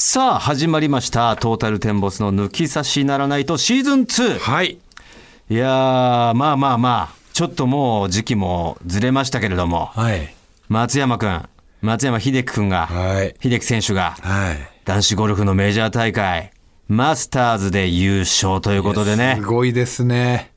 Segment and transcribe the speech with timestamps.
[0.00, 1.34] さあ、始まりました。
[1.34, 4.38] トータルテンボスの抜き差しならないとシーズン 2!
[4.38, 4.78] はい。
[5.50, 10.32] いやー、まあまあまあ、ちょっともう時期もずれましたけれども、はい。
[10.68, 11.48] 松山くん、
[11.80, 13.34] 松山秀樹くんが、はい。
[13.42, 14.58] 秀樹選手が、はい。
[14.84, 16.52] 男子ゴルフのメジャー大会、
[16.86, 19.42] マスターズで優勝ということでねす。
[19.44, 20.52] ごいですね。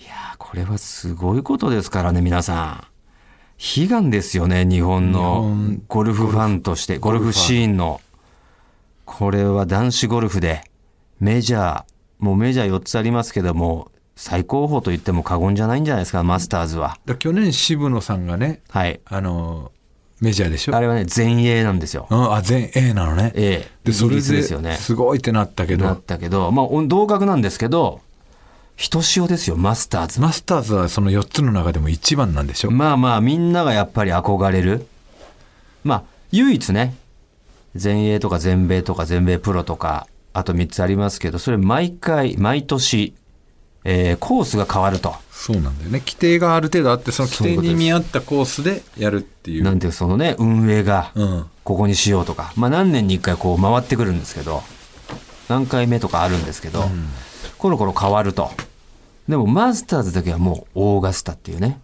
[0.00, 2.84] いやーこれはすごいことですからね、皆さん。
[3.56, 8.00] 悲願ですよね、日本の本ゴルフファンとして、ゴルフシーンの。
[9.12, 10.62] これは男子ゴルフで、
[11.18, 11.84] メジャー、
[12.20, 16.96] もうメジャー4つありますけども、最高峰と言っても過言じゃないんじゃないですか、マスターズは。
[17.06, 19.00] だ去年渋野さんがね、はい。
[19.04, 19.72] あの、
[20.20, 20.76] メジャーでしょ？
[20.76, 22.06] あれはね、前衛なんですよ。
[22.08, 23.32] うん、あ、全 A なのね。
[23.34, 23.70] ええ。
[23.84, 24.76] で、それでですよね。
[24.76, 28.00] すごいってなったけなっど、たけど、まあ、同格なんですけど、
[28.76, 30.20] ひとしおですよ、マスターズ。
[30.20, 32.70] マスターズはその4つの中でも一番なんでしょ？
[32.70, 34.86] まあまあみんながやっぱり憧れる
[35.84, 36.94] まあ唯一ね
[37.74, 43.14] 全英とか全米とか全米プロとかあと3つありますけどそれ毎回毎年、
[43.84, 46.00] えーコースが変わるとそうなんだよね。
[46.00, 49.64] 規定がある程度あって、その規定に見合ったコースでやるっていう。
[49.64, 51.50] なんていうそのね運営がうん。
[51.64, 54.62] ここにしようとかまあ何年に1回こう回ってくるんですけど
[55.48, 56.82] 何回目とかあるんですけど、
[57.58, 58.50] コロコロ変わると
[59.28, 61.80] でもマスターズだけはもうオーガスタっていうね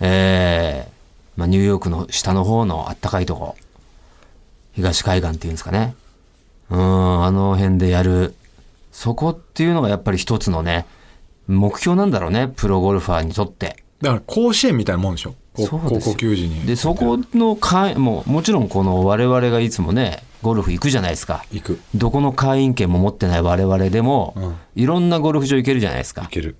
[0.00, 0.92] えー
[1.38, 3.56] まあ、ニューヨークの下の方のあったかいとこ
[4.72, 5.94] 東海岸っていうんですかね。
[6.70, 8.34] うんあの辺でやる。
[8.90, 10.86] そこっていうのがやっぱり一つのね
[11.48, 13.76] 目標なんだろうねプロゴルファーにとって。
[14.00, 15.34] だから甲子園みたいなもんでしょ？
[15.54, 16.00] こそうですよ。
[16.00, 16.66] 高校球児に。
[16.66, 21.44] でそこの会もうもちろんこの我々がいつもねゴルフ行くじゃないですか。
[21.52, 21.80] 行く。
[21.94, 24.56] どこの会員権も持ってない我々でも、うん。
[24.74, 26.22] いろんなゴルフ場行けるじゃないですか。
[26.22, 26.56] 行ける。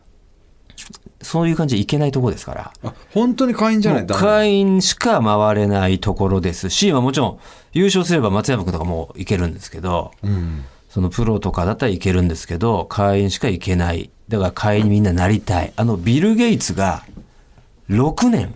[1.20, 4.06] そういう感じで行けないとこですからあ、本当に会員じゃない？
[4.06, 7.38] 会員しか回れないところですし、まあ、もちろん
[7.72, 10.64] 優勝すれば松山君とかも行けるんですけどうん。
[10.88, 17.04] そのプロとかだったら行けるんですけど会員しか行けないだから会員にみんななりたいあのビル・ゲイツが
[17.88, 18.54] 6年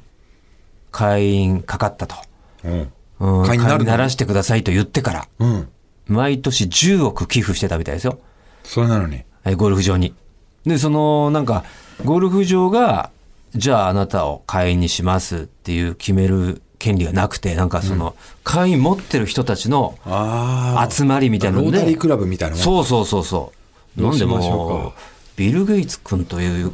[0.91, 2.17] 会員かかったと、
[2.65, 2.93] うん。
[3.21, 5.69] うん、会員になならしてくださいと言ってからうん。
[6.09, 8.19] 毎年10億寄付してたみたいですよ
[8.65, 9.23] それなのに？
[9.43, 10.15] はいゴルフ場に。
[10.67, 11.65] で、その、なんか、
[12.05, 13.11] ゴルフ場が、
[13.55, 19.97] じゃああなたを会員にしますっていう決める権利がなくて、なんかその、会員持ってる人たちの。
[20.91, 23.53] 集まりみたいなので、ロータリークラブみたいなそうそうそうそ
[23.97, 24.03] う。
[24.03, 24.93] なんでも
[25.37, 26.73] ビル・ゲイツ君という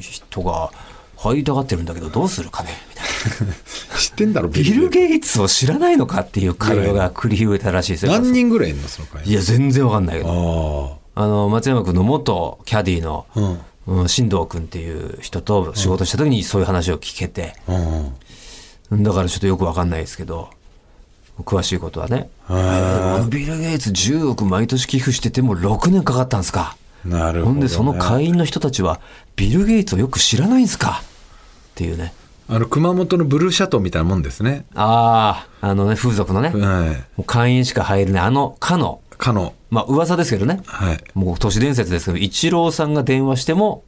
[0.00, 0.70] 人が
[1.16, 3.54] 入りたがってるんだけど、どうするかねみたいな。
[3.98, 8.12] 知ってんだろ、ビル・ゲゲイツを知らないのかっていう会話が繰り広げたらしいですよ。
[8.12, 11.03] 何人ぐらいいんのその会いや、全然わかんないけど。
[11.14, 13.40] ああの、松山君の元キャディの、あ。
[13.40, 13.58] うん。
[13.86, 17.54] うん、進藤君っていう人と仕事した時にそういう話を聞けて、
[18.90, 19.02] うん。
[19.02, 20.48] だからちょっとよくわかんないですけど、
[21.40, 22.30] 詳しいことはね。
[23.28, 26.76] ビル・ゲイツ10億毎年寄付してても6年かかったんですか。
[27.04, 27.52] なるほど、ね。
[27.52, 29.00] ほんでその会員の人たちは
[29.36, 31.04] ビル・ゲイツをよく知らないんですかっ
[31.74, 32.14] ていうね。
[32.48, 34.64] あの、熊本のブルーシャトーみたいなもんですね。
[34.74, 37.04] ああ、あのね、風俗のね、もはい。
[37.18, 39.54] う会員しか入れない、あの、かの、かの。
[39.74, 41.04] まあ噂ですけどね、はい。
[41.14, 43.82] もう都市伝説ですけど、イチローさんが電話しても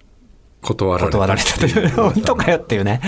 [0.60, 1.18] 断られた。
[1.18, 3.00] 断られたという、 本当かよっていうね。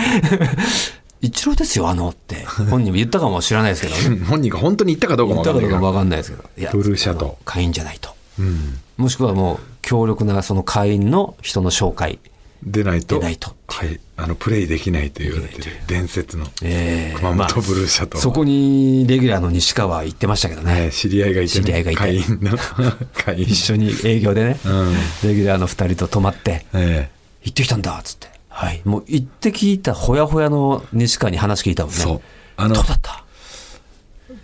[1.21, 2.45] 一郎ですよ、あのって。
[2.71, 4.17] 本人も言ったかもしれないですけどね。
[4.21, 6.45] う ん本人が本当に言ったかどうか言もったかんないかんないですけど。
[6.57, 8.11] いや、ブルーシャドウ会員じゃないと。
[8.39, 8.79] うん。
[8.97, 12.21] もしくはもう、強力なその会員の人の紹介。
[12.63, 13.17] 出ないと。
[13.19, 14.01] 出ないとはい。
[14.17, 16.47] あの、プレイできないと言われてる伝説の。
[16.63, 18.21] ええ熊本ブルーシャトー。
[18.21, 20.87] そこにレギュラーの西川行ってましたけどね。
[20.87, 21.65] ね、知り合いがいて、ね。
[21.65, 22.59] 知り合いがいて会員の。
[23.15, 23.43] 会員。
[23.45, 24.93] 一緒に営業でね、うん。
[25.29, 27.11] レギュラーの二人と泊まって、え
[27.45, 28.29] 行ってきたんだっつって。
[28.49, 28.81] はい。
[28.85, 31.99] もう行って聞いたほやほやの西川に話聞いたもんね。
[32.01, 32.21] えそう。
[32.57, 33.25] あのどう、だった？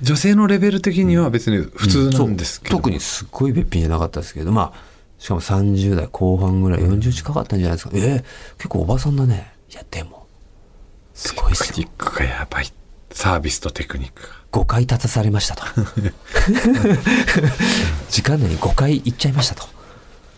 [0.02, 4.78] 女性のレベル的には別に普通なんですけど、そう特にすっごいべっぴんじゃなかったですけどまあ
[5.24, 8.22] しかも30代後半ぐらい40近かったんじゃないですか、えー
[8.58, 9.54] 結構おばさんだね。
[9.72, 10.26] いやでも
[11.14, 11.68] すごいっすよ。
[11.68, 12.70] テクニックがやばい。
[13.10, 14.28] サービスとテクニックが。
[14.52, 15.62] 5回立たされましたと。
[18.10, 19.64] 時間内に5回行っちゃいましたと。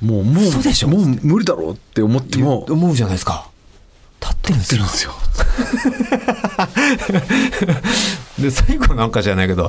[0.03, 0.89] もう、もう、嘘でしょ？
[0.89, 3.51] もう無理だろうって思っても、思うじゃないですか。
[4.21, 4.77] 立ってるんですよ。
[4.77, 5.05] 出るんです
[8.39, 8.39] よ。
[8.51, 9.69] で最後なんかじゃないけど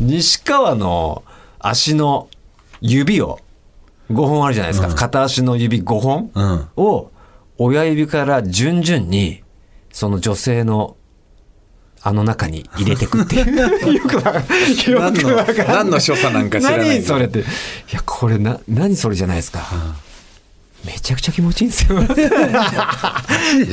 [0.00, 1.22] 西川の
[1.58, 2.28] 足の
[2.80, 3.40] 指を
[4.10, 6.68] 5本あるじゃないですか、片足の指5本、うん。
[6.76, 7.10] を
[7.58, 9.42] 親指から順々に
[9.92, 10.96] その女性の
[12.06, 13.56] あの中に入れてくっていう。
[13.94, 14.42] よくわか
[14.88, 15.36] 何の
[15.66, 16.88] 何の所作なんか知らない。
[16.88, 17.38] 何それって。
[17.38, 17.42] い
[17.92, 19.62] やこれな何それじゃないですか、
[20.84, 21.86] めちゃくちゃ気持ちいいんです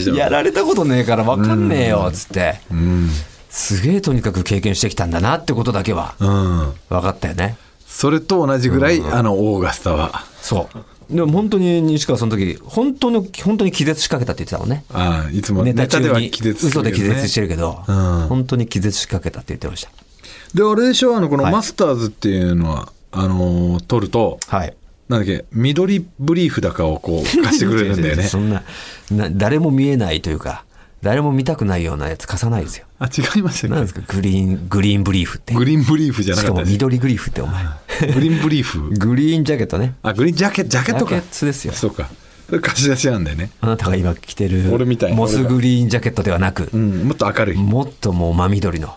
[0.10, 0.16] よ。
[0.16, 2.62] やられたことねえからわかんねえよっつって。
[2.72, 3.10] うん。
[3.50, 6.74] すげえとにかく経験してきたんだなってことだけはうん。
[6.88, 7.58] 分かったよね
[7.92, 10.26] それと同じぐらい、あのオーガスタは。
[10.42, 10.70] そ
[11.10, 11.14] う。
[11.16, 14.86] でも本当に西川その時本当に本当に気絶しかけたって言ってたもんね。
[14.94, 17.96] ああいつもネネタではタ中に気絶す嘘で気絶してるけど、うん。
[18.30, 19.92] 本当に気絶しかけたって言ってました。
[20.56, 21.16] であれでしょ？
[21.18, 21.52] あのこのはい。
[21.52, 24.74] マスターズっていうのは、あのー取るとはい。
[25.10, 25.44] なんだっけ？
[25.52, 28.24] 緑ブリーフだかをこう貸してくれるんだよね。
[28.28, 28.64] そんな
[29.12, 30.64] な誰も見えないというか
[31.02, 32.86] 誰も見たくないようなやつ貸さないですよ。
[33.00, 34.02] あ違いましたなんですか？
[34.08, 35.54] グリーングリーンブリーフって。
[35.54, 36.74] グリーンブリーフじゃなしかもかったです。
[36.74, 37.64] 緑グリーフってお前。
[38.14, 38.90] グリーンブリーフ。
[38.98, 39.96] グリーンジャケットね。
[40.04, 41.12] あグリーンジャケジャケットか。
[41.12, 41.74] ジャケットですよ。
[41.74, 42.10] そうか。
[42.62, 43.50] 貸し出しなんだよね。
[43.62, 47.58] あなたが今着てる俺みたいモスグリーンジャケットではなくうんもっと明るい。
[47.58, 48.96] もっともう真緑の。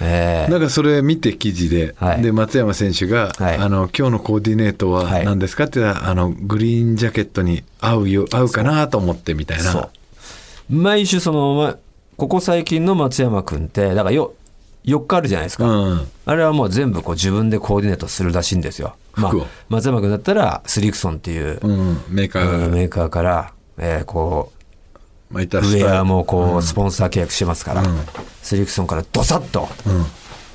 [0.00, 2.22] ええなんかそれ見て記事で、はい。
[2.22, 3.56] で松山選手が、はい。
[3.56, 5.24] あの今日のコーディネートははい。
[5.24, 9.64] 何ですかって言ったら、あのグリーンジャケットに合うよ合うかなと思ってみたいな。
[9.72, 9.90] そう
[10.68, 11.76] 毎週そのま
[12.16, 14.34] ここ最近の松山君ってだからよ
[14.84, 16.08] 4日あるじゃないですか、うん。
[16.24, 18.96] あれはもう全部こう自分でコーディネートするらしいんですよ。
[19.14, 19.32] まあ
[19.68, 24.52] 松山君だったらスリクソンっていう、うん、メーカーが、メーカーから、えーこ
[25.30, 27.98] まあ、ウェアもこうスポンサー契約してますから、うん。
[28.42, 29.68] スリクソンからドサッと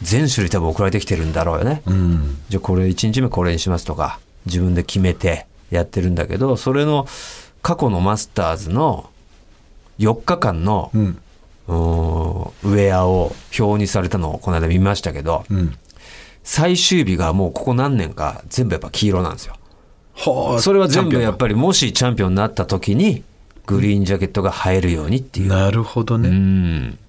[0.01, 1.83] 全種類多分送られてきてるんだろうよね。
[1.86, 2.38] うん。
[2.50, 7.07] じゃあこれ1日目これにしますとか自分で決めてやってるんだけどそれの
[7.62, 9.10] 過去のマスターズの
[10.00, 11.19] 4日間の、うん
[11.66, 15.78] ウェアを表にされたのをこの間見ましたけど、うん
[16.45, 19.56] 最終日がもうここ何年か全部やっぱ黄色なんですよ。
[20.13, 23.24] はあそれは全部やっチぱりもしチャンピオンになった時に
[23.66, 25.48] グリーンジャケットが映えるようにっていう。
[25.48, 27.00] なるほどうね、ん。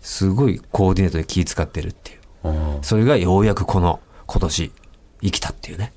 [0.00, 2.48] すごいコーディネートで気使ってるっていう。
[2.48, 4.72] うんそれがようやくこの今年
[5.22, 5.92] 生きたっていうね。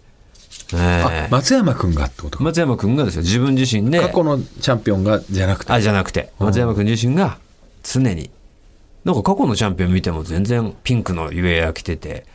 [0.78, 2.38] えあえ松山君がってこと？
[2.38, 3.22] か松山君がですよ。
[3.22, 4.00] 自分自身で。
[4.00, 5.74] 過去のチャンピオンがじゃなくて。
[5.74, 6.32] あじゃなくて。
[6.40, 7.38] 松山君自身が
[7.84, 8.30] 常に。
[9.04, 12.26] なんか過去のチャンピオン見ても全然ピンクのウェア着てて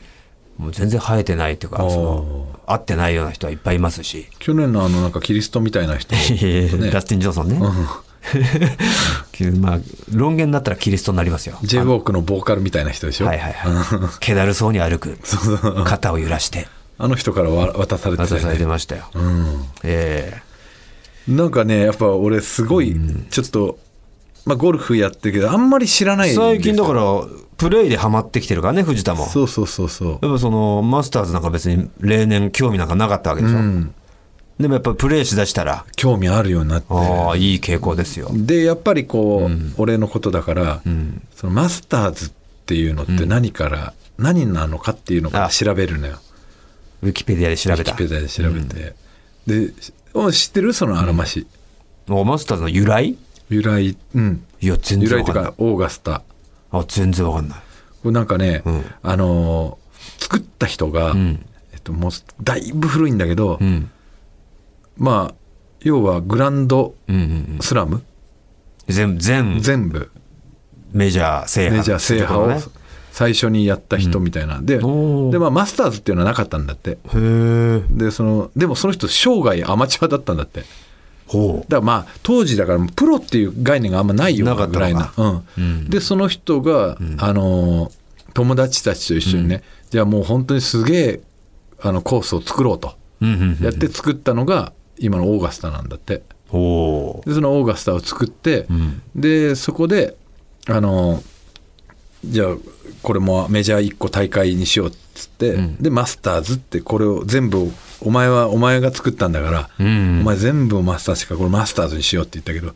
[0.59, 6.13] もう全然生えてないっていうかその合ってないような人はいっぱいいますし、去年のあのなんかキリストみたいな人。
[6.91, 7.61] ダスティン・ジョンソンね、
[9.61, 9.79] まあ
[10.13, 11.59] 論言だったらキリストになりますよ。
[11.63, 14.19] J ウォークのボーカルみたいな人でしょ、はいはいはい。
[14.21, 15.17] 気だるそうに歩く
[15.85, 16.69] 肩を揺らして
[16.99, 19.65] あの人からわ渡されてた渡されてましたよ、うん。
[19.85, 20.43] え
[21.29, 22.97] なんかねやっぱ俺すごい
[23.31, 23.79] ちょっと、
[24.45, 27.03] まあ、ゴルフやってるけどあんまり知らない最近だから
[27.57, 29.27] プレイでハマってきてるからね藤田も。
[29.27, 30.11] そうそうそうそう。
[30.11, 33.95] やっぱそのマスターズなんか別に例年興味なんかなかったわけでしょ、うん。
[34.61, 35.85] でもやっぱプレイしだしたら。
[35.97, 36.87] 興味あるようになって。
[36.91, 38.31] ああいい傾向ですよ。
[38.33, 41.23] でやっぱりこう、俺のことだから、ん。
[41.35, 42.33] そのマスターズっ
[42.67, 45.49] ていうのって何から、何なのかっていうのからあ。
[45.49, 46.19] 調べるのよ
[47.03, 47.93] ウィキペディアで調べウィた。
[47.93, 48.95] キペディアで調べて、
[49.47, 49.73] で
[50.15, 50.73] お知ってる？
[50.73, 51.47] そのあらまし、
[52.09, 53.17] おマスターズの由来？
[53.51, 53.97] 由来？
[54.15, 54.45] うん。
[54.61, 55.45] いや全由然わかんない。
[55.45, 56.23] 来とかオーガスタ。
[56.71, 57.59] あ全然わかんない。
[57.59, 57.65] こ
[58.07, 58.85] れなんかね、ん。
[59.03, 59.89] あのー
[60.21, 61.45] 作った人が、ん。
[61.73, 62.11] えっと、もう
[62.43, 63.91] だいぶ古いんだけど、うん。
[64.97, 65.35] まあ
[65.81, 67.25] 要はグランドうんうんう
[67.57, 67.59] ん。
[67.61, 68.03] スラム、
[68.89, 69.61] 全全。
[69.61, 70.11] 全部。
[70.93, 71.77] メジャー制覇。
[71.79, 72.61] メジャー制覇をね
[73.19, 75.31] 最初にやった人みたいな、でおー。
[75.33, 76.99] で、まあ、マスターズっていうのはなかったんだって。
[77.91, 80.63] でそのでもその人生涯アマチュアだったんだって。
[81.27, 85.13] ほだからまあ当時だからプロっていう概念があんまないようなぐらいな。
[85.17, 85.43] うん。
[85.59, 85.91] うん。
[85.91, 87.93] でその人が、あのー
[88.35, 91.21] 友達たちと一緒にね、じゃあもう本当にすげえ
[91.81, 92.95] あのコースを作ろうと。
[93.21, 93.65] ううんうんうん。
[93.65, 96.23] やって作ったのが今のオーガスタなんだって。
[96.47, 99.03] ほでそのオーガスタを作って、ん。
[99.17, 100.15] でそこで
[100.69, 101.21] あの
[102.25, 102.57] じゃあ
[103.03, 110.21] これもメジャー1個大会にしようっつって、でマスターズってこれを全部お前はお前が作ったんだから、うん。
[110.21, 112.75] お前全部マスターズしかこれマスターズにしようって言ったけど、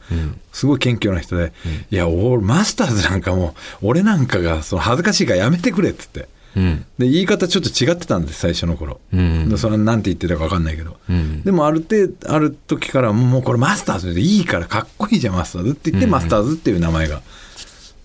[0.53, 1.53] すごい謙虚な人で、
[1.91, 6.29] いや俺マスターズなんかもう俺なんかがその恥ずかしいからやめてくれっつって。
[6.55, 6.85] うん。
[6.99, 9.49] で言い方ちょっと違ってたんです最初の頃、うん。
[9.49, 11.43] でそれは何て言ってたか分かんないけど、ん。
[11.43, 17.23] でもある程度ある時からもうこれマスターズでいいからかっこいいじゃんマスターズって言って、マスターズっていう名前が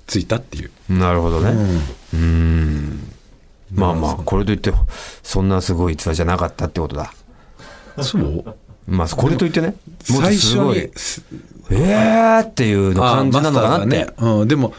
[0.08, 1.54] ついたっていう、なるほどね。
[2.14, 3.14] うん。
[3.76, 4.72] まあまあこれといって
[5.22, 7.14] そんなすごい逸話じゃなかったってことだ。
[8.02, 8.56] そう？
[8.88, 9.68] まあこれといってね。
[9.68, 9.76] もっ
[10.08, 14.06] と最初すごいえーっていうのあ感じなのかなって。
[14.06, 14.74] がね、うん、でも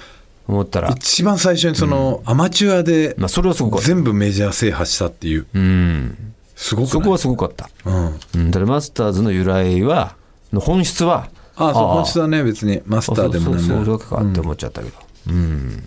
[0.49, 0.89] 思ったら。
[0.89, 3.87] 一番最初にその、アマチュアでまあそれはすごかった。
[3.87, 5.47] 全部メジャー制覇したっていう。
[5.53, 6.35] うん。
[6.57, 6.91] すごくない？
[6.91, 7.69] そこはすごかった。
[7.85, 10.17] うん、うん、だからマスターズの由来は
[10.53, 14.97] の本質はああそう本質はね別にマスターでもそうそうそうなんでもそうかって思っちゃったけど
[15.29, 15.85] うん、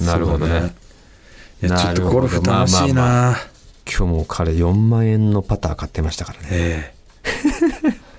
[0.00, 0.74] なるほどね。
[1.62, 3.36] いやちょっとゴルフ楽しいな、まあまあま
[3.86, 6.48] 今日も彼4万円のパター買ってましたからね。
[6.50, 8.09] ええ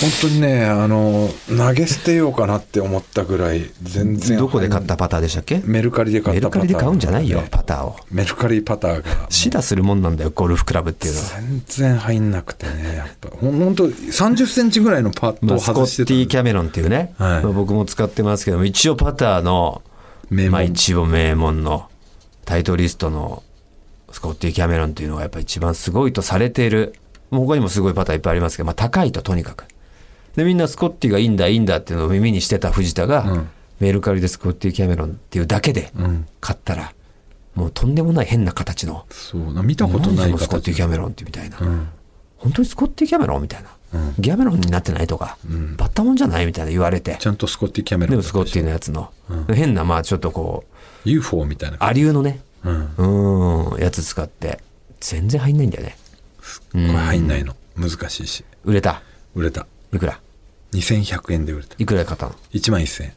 [0.00, 5.60] 本当にねあの投げ捨てようかなって思ったぐらい全然どこで買ったパターでしたっけ？
[5.64, 7.48] メルカリで買メったパタールカリで買うんじゃないよね。
[7.50, 7.96] パターを。
[8.10, 9.26] メルカリパターが。
[9.28, 11.26] シダするもんなんだよゴルフクラブっていうのは。
[11.40, 13.30] 全然入んなくてねやっぱ。
[13.30, 17.42] ほんと30センチぐらいのパッドを外してたッティ・キャメロンっていうね、はい。
[17.42, 19.82] まあ、僕も使ってますけども一応パターの
[20.30, 21.88] まあ、一応名門の
[22.44, 23.42] タイトリストの
[24.12, 26.94] スコッティ・キャメロンっていうのがやっぱ一番すごいとされている。
[27.30, 29.64] もう他にもすごいパターいっぱいありますけど、まあ、高いととにかく
[30.38, 33.48] でみんなスコッティがいいんだいいんだっていうのを耳にしてた藤田が、うん。
[33.80, 36.26] メルカリでスコッティ・キャメロンっていうだけでうん。
[36.40, 36.92] 買ったら、
[37.54, 41.88] もうとんでもない変な形のそうな見たことないスコッティ・形キャメロンってみたいな、うん。
[42.38, 44.14] 本当にスコッティ・キャメロンみたいな、うん。
[44.18, 45.76] ギャメロンになってないとか、ん。
[45.76, 49.12] バッタモンじゃないみたいな言われてちゃんとスコッティ・キャメロンでもスコッティのやつの、
[49.48, 50.64] 変なまあちょっとこ
[51.04, 52.40] う UFO みたいなアリューのね。
[52.64, 53.74] うん。
[53.74, 54.60] うんやつ使って
[55.00, 55.96] 全然入んないんだよね。
[56.72, 57.54] これ入んないの。
[57.76, 58.44] 難しいし。
[58.64, 59.02] 売れた。
[59.34, 59.66] 売れた。
[59.92, 60.20] いくら？
[60.72, 61.74] 2100円で売れた。
[61.78, 63.12] いくらで買ったの？1万1000円。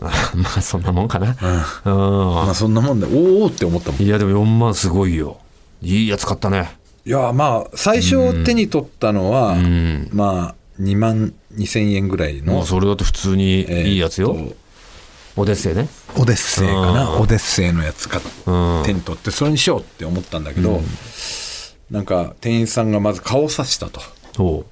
[0.00, 1.36] あ まあそんなもんかな。
[1.84, 2.34] うん。
[2.34, 4.02] まあそんなもんでおおって思ったもん。
[4.02, 5.38] いやでも4万すごいよ。
[5.82, 6.76] いいやつ買ったね。
[7.04, 10.08] いやまあ最初手に取ったのは、ん。
[10.12, 14.56] まあ2万2000円ぐらいのもうそれだと普通にえーいいやつよ、と
[15.36, 15.88] オデッセイね。
[16.16, 17.10] オデッセイかな。
[17.10, 17.20] うん。
[17.22, 18.82] オデッセイのやつ買っうん。
[18.84, 20.82] 手に取ってそれにしようって思ったんだけど、
[21.90, 24.00] なんか店員さんがまず顔をさしたと。
[24.38, 24.64] おう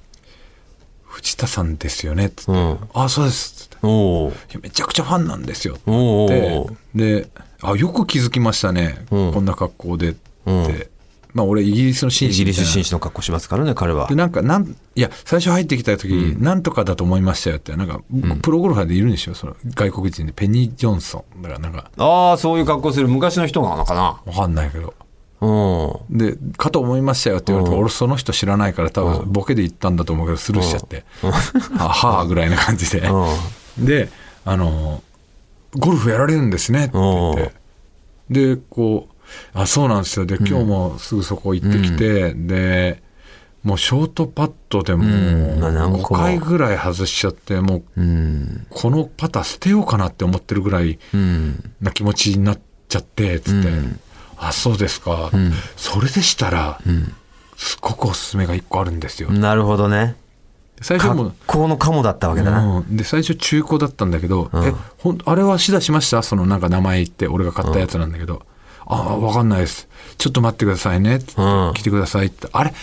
[1.11, 4.57] 藤田さんですよね」っつってうん「あそうです」っつって。
[4.61, 7.27] めちゃくちゃファンなんですよ」おうで
[7.61, 9.33] あよく気づきましたね、うん。
[9.33, 10.85] こんな格好でって、うん。
[11.33, 14.07] まあ俺イギリスの紳イギリス紳士の格好しますからね彼は。
[14.07, 18.01] でなんかなんいや最初入ってきた時、なんとかだと思いましたよってなんか、
[18.41, 20.33] プロゴルファーでいるんですよその外国人で。
[20.33, 21.41] ペニー・ジョンソン。
[21.41, 21.89] だからなんか。
[21.97, 24.83] ああそういう格好する昔の人なのかわかんないけど。
[24.83, 24.93] なうん
[26.11, 27.81] でかと思いましたよって言われて、うん。
[27.81, 31.31] 俺その人知らないから多分ボケで言ったんだと思うけどスルーしちゃって、は
[31.89, 33.09] はあぐらいな感じで、
[33.79, 34.09] で
[34.45, 35.01] あの
[35.75, 37.51] ゴルフやられるんですねって言って。
[38.29, 40.27] でこうあそうなんですよ。
[40.27, 43.01] で今日もすぐそこ行ってきて、で
[43.63, 45.59] もうショートパットでもん。
[45.59, 48.67] まあ何個5も回ぐらい外しちゃってもううん。
[48.69, 51.73] このパター捨てようかなって思ってるぐらいうん。
[51.81, 53.99] な気持ちになっちゃってつって、うん
[54.41, 55.53] あそうですか、ん。
[55.77, 57.15] それでしたら、ん。
[57.55, 60.15] すっごくおすすめが1個あるんですよ、なるほどね。
[60.77, 64.65] 格最初も好のカモだったわけだな、うん、で最初中古だったんだけど、うん。
[64.65, 66.23] えほんあれは指出しました？
[66.23, 68.41] そのなんか名前言って俺が買ったやつなんだけど、
[68.87, 69.87] ああ分かんないです。
[70.17, 71.19] ちょっと待ってくださいね。
[71.37, 71.73] うん。
[71.75, 72.47] 来てくださいって。
[72.51, 72.73] あれ？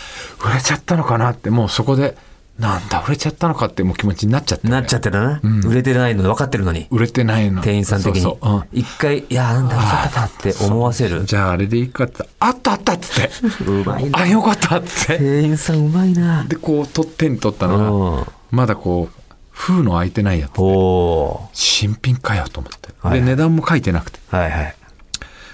[0.45, 1.49] 売れちゃったのかなって。
[1.49, 2.15] もうそこで
[2.59, 6.87] なんだ売れちゃったのかってもう気持ちになっちゃって、なっちゃってたな、売れてないの分かってるのに。
[6.91, 7.61] 売れてないの。
[7.61, 8.21] 店員さん的に。
[8.21, 8.55] そうそう。
[8.57, 8.63] うん。
[8.73, 11.23] 一回いやなんだ売れちゃったって思わせる？
[11.23, 12.27] じゃああれでいいかって。
[12.39, 13.29] あったあったっつって。
[13.65, 14.19] うまいな。
[14.19, 15.17] あよかったっつって。
[15.19, 16.43] 店員さんうまいな。
[16.43, 18.25] でこうと手に取ったのうん。
[18.25, 24.19] がまだこう封の開いてないやつおお新品かよと思って、はいで値段も書いてなくて。
[24.29, 24.75] はいはい。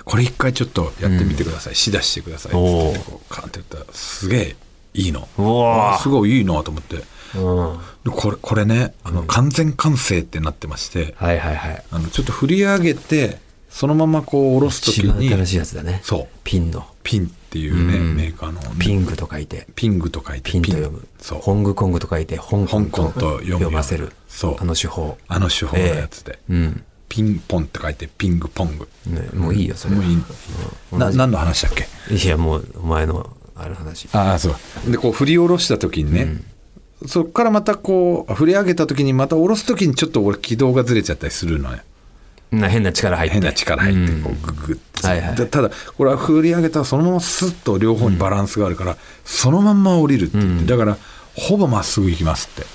[0.05, 4.55] これ一回ちょっとやってみてください、し出してくださいってこうカンって言ったらすげえ
[4.95, 5.27] いいの。
[5.37, 5.95] うわ。
[5.95, 6.95] あすごいいいなと思って。
[6.95, 7.79] うん。
[8.03, 11.83] でこれこれねあの完全完成ってなってまして、はいはいはい。
[11.91, 15.99] あのちょっと振り上げてそのままこう下ろす時に新しいやつだね。
[16.03, 16.27] そう。
[16.43, 16.85] ピンの。
[17.03, 18.15] ピンっていうね、うん。
[18.15, 19.67] メーカーのピングと書いて。
[19.75, 20.49] ピングと書いて。
[20.49, 21.07] ピンと読む。
[21.19, 21.39] そう。
[21.39, 24.55] ホングコングと書いて香港香港と読ませるそう。
[24.59, 25.17] あの手法。
[25.27, 26.83] あの手法のやつで、うん。
[27.09, 28.87] ピンポンって書いてピングポング。
[29.07, 30.01] ねもういいよそれは。
[30.01, 30.17] もういい。
[30.97, 32.15] な何の話だっけ？
[32.15, 34.07] いやもうお前のある話。
[34.11, 34.55] ああそ
[34.87, 34.91] う。
[34.91, 36.41] でこう振り下ろした時にね、
[37.05, 41.79] そこからまたこう振り上げた時にまた下ろす時にちょっと俺軌道がずれちゃったりするのよ。
[42.51, 43.33] な変な力入って。
[43.33, 44.23] 変な力入ってうん。
[44.23, 45.35] こうグッグッて、はいはい。
[45.35, 50.97] でただこれは振り上げたらそのままスッと両方にバランスがあるから、そのまんま降りるって言って、だから
[51.35, 52.65] ほぼまっすぐ行きますって。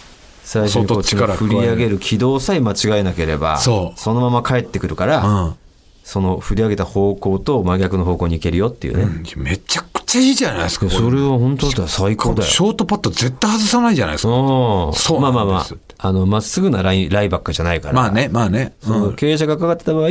[0.42, 4.14] 最初に振り上げる軌道さえ間違えなければそう。
[4.14, 5.54] のまま帰ってくるから、うん。
[6.02, 9.42] その振り上げた方向と真逆の方向に行けるよっていうね、うん。
[9.44, 12.48] めちゃくちゃいいじゃないですかそれは本当だったら最高だよ。
[12.48, 14.32] ショートパット絶対外さないじゃないですか。
[14.32, 14.92] うん。
[14.94, 15.66] そうまあまあまあ。
[15.98, 17.94] あのまっすぐなラインライばっかじゃないから。
[17.94, 20.08] まあねまあね、その傾斜がかかってた場合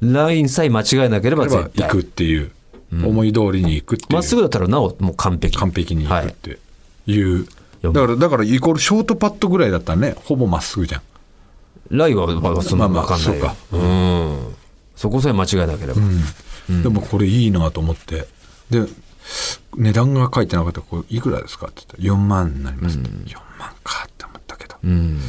[0.00, 1.88] ラインさえ間違えなければ絶対。
[1.88, 2.50] 行くっていう、
[2.92, 4.12] 思い通りに行くっていう。
[4.12, 5.56] まっすぐだったらなおもう完璧。
[5.56, 6.58] 完璧に行はいくって
[7.06, 7.46] いう、
[7.82, 11.02] やだからだからイコールショートパットぐらいだったらねほぼまっすぐじゃん。
[11.90, 14.56] ラインはまあそんなまあまあ分かんないよ、うん。
[14.96, 16.00] そこさえ間違えなければ、
[16.82, 18.26] でもこれいいなと思って。
[18.70, 18.86] で
[19.76, 25.20] 値段が書いてなかったらこれいくらですかって言ったら4万になりますって、4万かって思ったけど、うん。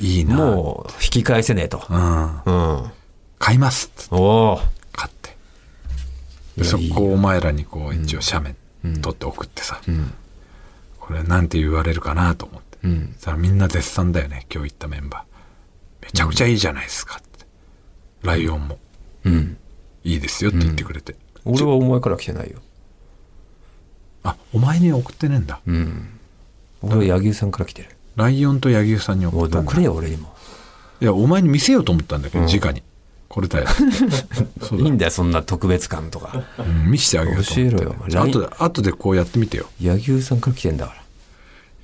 [0.00, 0.36] いいな。
[0.36, 2.42] もう引き返せねえと、うん。
[2.44, 2.90] うん、
[3.38, 4.14] 買いますっつって。
[4.14, 4.60] おお。
[4.92, 5.12] 買っ
[6.56, 6.64] て。
[6.64, 9.80] そこをお前らにこう一応写メ取って送ってさ、
[10.98, 12.78] これなんて言われるかなと思って。
[12.84, 13.14] うん。
[13.18, 16.04] さあみんな絶賛だよね今日行ったメンバー。
[16.06, 17.44] めちゃくちゃいいじゃないですかって、
[18.22, 18.78] ライオンも。
[19.24, 19.58] うん。
[20.04, 22.60] いいですよって言ってくれて、俺はお前から来てないよ
[24.30, 26.08] あお前に送ってねえんだ、うん。
[26.82, 27.88] 俺は柳生さんから来てる。
[28.16, 29.70] ライオンと柳生さんに送ったんだ。
[29.72, 30.34] くれよ俺にも。
[31.00, 32.82] いやお前に見せようと思ったんだけど、直に。
[33.28, 33.66] これ だよ。
[34.72, 36.44] いいんだよそんな特別感とか。
[36.58, 37.70] うん、見せてあげようと思って。
[37.70, 38.30] 教えろよお前。
[38.30, 39.66] 後で後でこうやってみてよ。
[39.80, 40.98] 柳生さんから来てんだから。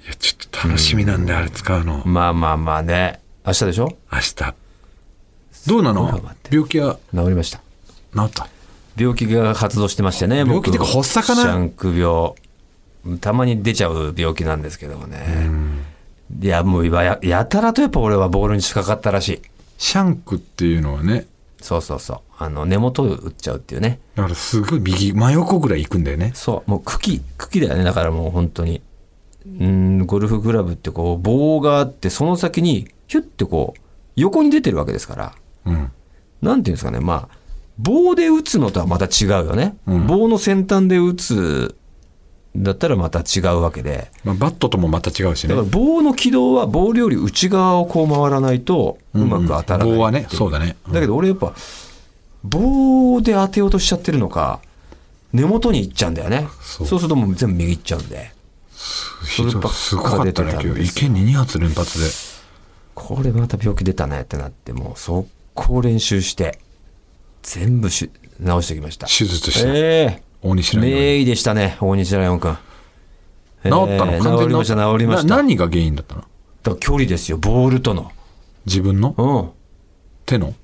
[0.07, 2.03] いやちょっと楽しみなんで、あれ使うの。
[2.05, 3.21] まあまあまあね。
[3.47, 3.97] 明日でしょ？
[4.13, 4.55] 明日。
[5.67, 6.21] どうなの？
[6.51, 6.99] 病気は？
[7.15, 7.59] 治りました。
[8.15, 8.49] 治った？
[8.97, 11.43] 病気が発動してましてね病気ってか僕発作かな？
[11.43, 12.33] シャンク病。
[13.21, 15.21] たまに出ちゃう病気なんですけどもね。
[16.41, 19.43] いやもうややたらとやっぱ俺はボールに近かったらしい。
[19.77, 21.27] シャンクっていうのはね。
[21.61, 22.21] そうそうそう。
[22.39, 23.99] あの根元を打っちゃうっていうね。
[24.15, 26.33] だからすごい右真横ぐらい行くんだよね。
[26.35, 26.71] そう。
[26.71, 27.85] もう茎茎だよね。
[27.85, 28.81] だからもう本当に。
[29.47, 33.81] うんゴルフクラブってこう棒があってその先にヒュッてこう
[34.17, 35.35] 横に出てるわけですから。
[35.67, 35.93] うん。
[36.41, 37.37] なんていうんですかね、まあ、
[37.79, 39.77] 棒で打つのとはまた違うよね。
[39.87, 40.07] うん。
[40.07, 41.75] 棒の先端で打つ
[42.57, 44.11] だったらまた違うわけで。
[44.23, 45.55] まあ、バットともまた違うしね。
[45.55, 50.93] だから棒の軌道はボールより内側をこう回らないとうまく当たらない、棒はねそうだね、うん。
[50.93, 51.53] だけど俺やっぱ
[52.45, 54.61] 棒で当てようとしちゃってるのか
[55.33, 56.47] 根元に行っちゃうんだよね。
[56.61, 58.33] そそううするともう全部右行っちゃうんで。
[59.25, 62.07] そればっかすごかったね出てたん今です日池に2発連発で。
[62.95, 66.61] これまた病気出たねってなってもう速攻練習して
[67.45, 68.11] 全部し
[68.41, 72.57] 直してきました手術した、ええ大西ライオン名医でしたね、大西ライオン君。
[73.63, 75.37] 治ったの、えー完全に治りました、治りました。
[75.37, 76.25] 何が原因だったの？
[76.65, 78.11] ら距離ですよ、ボールとの。
[78.67, 79.55] 自分の？
[80.27, 80.55] 手の？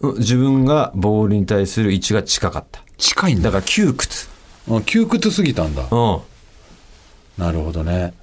[0.00, 0.18] うん。
[0.18, 2.82] 自分がボールに対する位置が近かった。
[2.98, 4.28] 近いんだだから窮屈。
[4.70, 6.20] あ窮屈すぎたんだうん。
[7.38, 8.14] なるほどね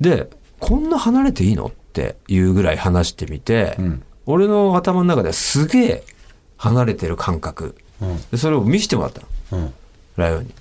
[0.00, 0.28] で、
[0.58, 1.66] こんな離れていいの？
[1.66, 6.04] っていうぐらい話してみて、ん俺の頭の中ではすげえ
[6.58, 7.74] 離れてる感覚。
[8.36, 9.74] それを見せてもらったの、うん
[10.16, 10.54] ライオンに。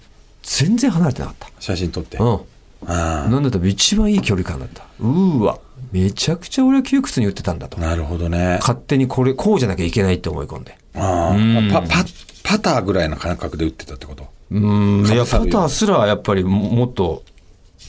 [0.43, 1.49] 全然離れてなかった。
[1.59, 2.39] 写真撮ってうん。
[2.85, 4.85] あなんだったら一番いい距離感だった。
[4.99, 5.59] うーわ、
[5.91, 7.81] めちゃくちゃ俺は窮屈に打ってたんだとあ。
[7.81, 10.77] なるほどね勝手にこれ、こうじゃなきゃいけないって思い込んで。
[10.95, 12.05] あうんーパパ
[12.43, 14.27] パターぐらいの感覚で打ってたってこと？
[14.51, 17.23] うーん、いや、パターすらやっぱりももっと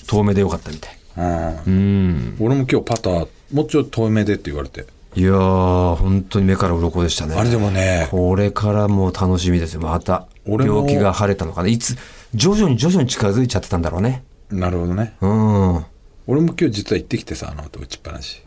[0.07, 0.99] 遠目でよかったみたい。
[1.18, 2.37] うんうん。
[2.40, 7.35] 俺も今日パターもうちょっと遠めでって言われていやー、本当に目から鱗でしたね。
[7.35, 10.29] あれでもねこれからもう楽しみですよ、また。
[10.47, 11.68] 病気が晴れたのかな。
[11.68, 11.97] いつ、
[12.35, 14.25] 徐々に徐々に近づいちゃってたんだろうね。
[14.51, 15.85] なるほどねうん。
[16.27, 18.42] 俺も今日実は行ってきてさあの後打ちっぱなし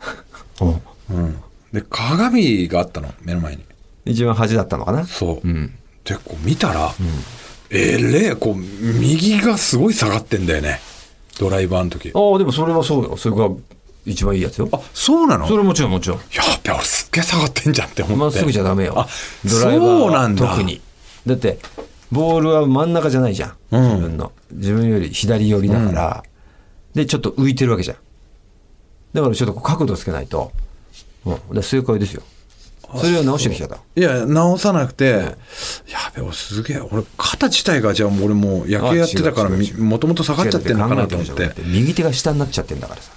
[0.60, 0.66] お
[1.10, 1.36] うん
[1.72, 3.64] で鏡があったの目の前に
[4.04, 5.04] 一番端だったのかな？
[5.04, 5.74] そう、うん。
[6.04, 6.92] でこう見たら、
[7.70, 10.80] えれえこう右がすごい下がってんだよね
[11.38, 13.16] ドライバーの時ああ、でもそれはそうよ。
[13.16, 13.48] それが
[14.04, 14.68] 一番いいやつよ。
[14.72, 15.46] あそうなの？
[15.46, 16.18] それもちろんもちろん。
[16.18, 19.08] やっべ俺すっげえ下がってんじゃんって思ってまっすぐじゃダメよあ。
[19.44, 20.80] ドライバーはそうなんだ特に。
[21.26, 21.58] だって、
[22.10, 23.56] ボールは真ん中じゃないじゃん。
[23.70, 24.32] うん自分の。
[24.50, 26.24] 自分より左寄りだから。
[26.94, 27.96] で、ちょっと浮いてるわけじゃん。
[29.12, 30.52] だからちょっと角度つけないと。
[31.24, 31.62] うん。
[31.62, 32.22] 正解ですよ。
[32.94, 33.78] それを直してきちゃった。
[33.96, 35.36] いや直さなくて、
[35.86, 43.12] やべ俺すげえ俺肩自体がじゃあ俺もう野球やってたからもともと下がっちゃってんのかなと思って右手が下になっちゃってんだからさ。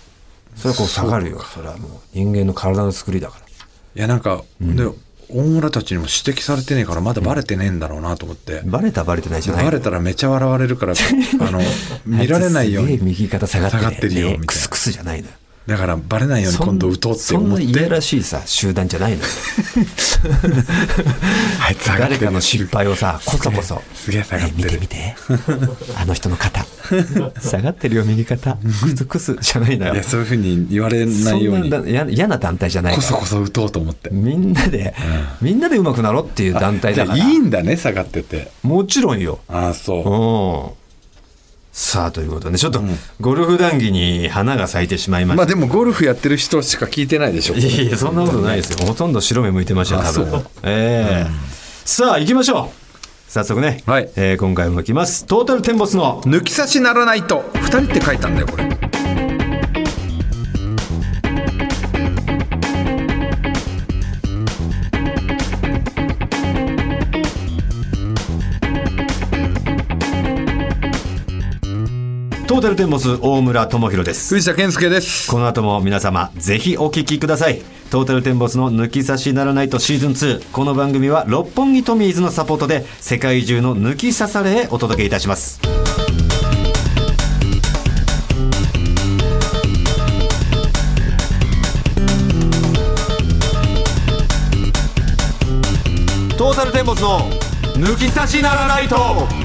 [0.56, 1.42] それはこう下がるよ。
[1.42, 3.46] それはもう人間の体の作りだから。
[3.46, 4.90] いやなんか、で
[5.30, 10.94] 大村たちにも指摘されてねえからまだバレてねえんだろうなと思って、バレたバレてないじゃないバレたらめちゃ笑われるから
[11.40, 11.62] あの
[12.06, 15.34] 見られないように 右肩下がって,、ね、下がってるよみたいなクスクスじゃないのよ。
[15.68, 17.66] だからバレないように今度打とうってそん思って。
[17.66, 19.24] な嫌らしいさ集団じゃないのよ。
[21.60, 23.82] あいつ誰かの失敗をさこそこそ。
[23.96, 24.58] すげえ下がってる。
[24.58, 25.16] ね見て見て。
[25.98, 26.64] あの人の肩。
[27.42, 28.58] 下がってるよ右肩。
[28.58, 29.96] クスクスじゃないのよ。
[29.96, 31.72] いやそういうふうに言われなそいようんに
[32.14, 34.12] 嫌な団体じゃないこそこそ打とうと思って。
[34.12, 34.94] みんなで、
[35.42, 37.18] みんなで上手くなろうっていう団体だから。
[37.18, 38.52] いいんだね下がってて。
[38.62, 39.40] もちろんよ。
[39.48, 40.76] ああそう。
[40.78, 40.85] うん
[41.78, 42.82] さあということでちょっと
[43.20, 45.36] ゴルフ談義に花が咲いてしまいました。
[45.36, 47.56] まあでもゴルフやってる人しか聞いてないでしょ。
[47.56, 48.88] いやいや、そんなことないですよ。
[48.88, 50.46] ほとんど白目向いてましたよ、多分。
[50.64, 51.32] ええ。
[51.84, 52.86] さあ、行きましょう。
[53.30, 54.10] 早速ね、はい。
[54.16, 55.26] えー今回も行きます。
[55.26, 56.22] トータルテンボスの。
[56.22, 57.44] 抜き差しならないと。
[57.56, 58.70] 2人って書いたんだよこれ
[72.66, 74.34] テルテンボス大村智弘です。
[74.34, 75.30] 藤田健介です。
[75.30, 77.62] この後も皆様ぜひお聞きください。
[77.92, 85.60] トータルテンボスの抜き差しならないとシーズン2この番組は六本木トミーズのサポートで世界中の抜き差されへお届けいたします。
[96.36, 97.30] トータルテンボスの
[97.76, 99.45] 抜き差しならないと。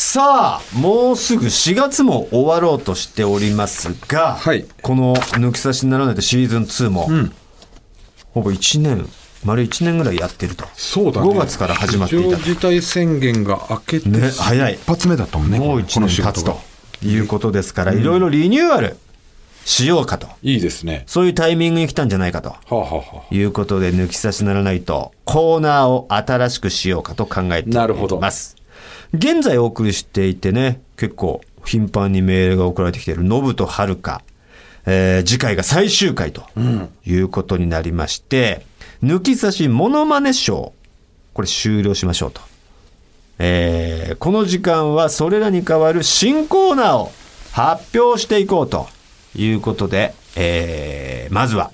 [0.00, 4.64] さあもうすぐ4月も終わろうとしておりますが、はい。
[4.80, 7.32] この「抜き差しならないと」シーズン2も、ん。
[8.32, 9.08] ほぼ1年
[9.42, 10.64] 丸1年ぐらいやってると。
[10.76, 11.28] そうだね。
[11.28, 12.36] 5月から始まっていた。
[12.36, 14.74] 事態宣言が明けて、ね早い。
[14.74, 16.60] 一発目だったもんねもう1年経つと
[17.04, 18.96] いうことですから、いろいろリニューアル
[19.64, 20.28] しようかと。
[20.44, 21.02] いいですね。
[21.08, 22.50] そういうタイミングに来たんじゃないかと。
[22.50, 28.18] はあ、はあはあ、いうことで抜き差しならないとコーナーを新しくしようかと考えてなるほど。
[28.18, 28.57] います
[29.14, 34.22] 現在お送りしていてね結構頻繁にメールが送られてきているノブとはるか、
[34.86, 36.44] えー次回が最終回と
[37.04, 38.64] いうことになりまして、
[39.02, 40.72] 抜き差しモノマネショー
[41.34, 42.40] これ終了しましょうと、
[43.38, 47.12] えーこの時間はそれらに代わる新コーナーを
[47.52, 48.88] 発表していこうと
[49.36, 51.70] いうことで、えーまずは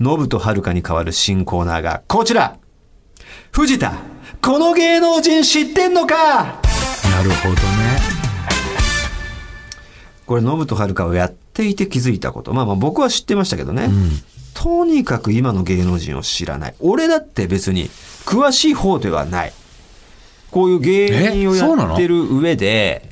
[0.00, 2.56] ノブとはるかに代わる新コーナーがこちら。
[3.52, 3.94] 藤田
[4.42, 6.60] この芸能人知ってんのか？
[7.14, 7.58] なるほどね。
[10.26, 12.52] これノブとはるかをやっていて気づいたこと。
[12.52, 13.88] まあまあ僕は知ってましたけどね、
[14.52, 16.74] とにかく今の芸能人を知らない。
[16.80, 17.88] 俺だって別に
[18.24, 19.52] 詳しい方ではない。
[20.50, 23.08] こういう芸人をやってる上で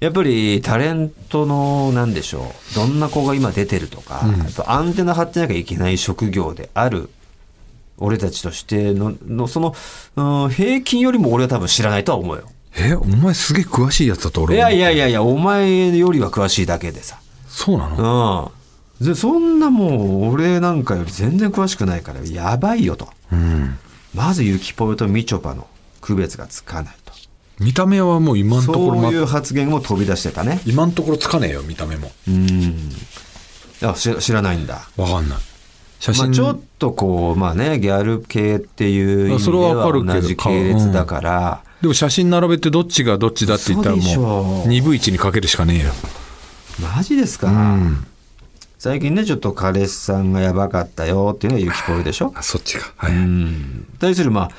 [0.00, 2.74] やっぱりタレントのなんでしょう。
[2.74, 7.08] どんな子が今出てるとか、やっぱアンテナ張ってなきゃいけない職業である。
[7.98, 9.74] 俺たちとしてののその、
[10.16, 18.52] うん平均よりも俺は多分知らないとは思うよえお前すげえ詳しいやつだと俺いやいやいややいやお前よりは詳しいだけでさそうなの？
[19.00, 19.06] うん。
[19.06, 23.08] で、そんなもう、俺なんかより全然詳しくないから、やばいよと。
[23.32, 23.76] うん
[24.14, 25.66] まず、ゆきぽよとみちょぱの
[26.00, 27.12] 区別がつかないと。
[27.58, 30.60] 見た目はもう今のところまそういう発言も飛び出してたね。
[30.66, 32.90] 今のところつかねえよ見た目もうん。
[33.82, 34.88] あ知ら知らないんだ。
[34.96, 35.38] わかんない
[35.98, 44.02] 写ま真、あ、ちょっとこう、まあね、ギャル系っていう意味では同じ系列だから、でも写真並べてどっちがどっちだって言ったらも
[44.64, 45.92] う2分1にかけるしかねえよ。
[46.80, 48.06] マジですか、うん。
[48.78, 52.32] 最近ね、ちょっと彼氏さんがやばかったよっていうのがゆきぽよでしょ？
[52.34, 52.92] あそっちか。
[52.96, 53.86] はい、うん。
[53.98, 54.50] 対するまあ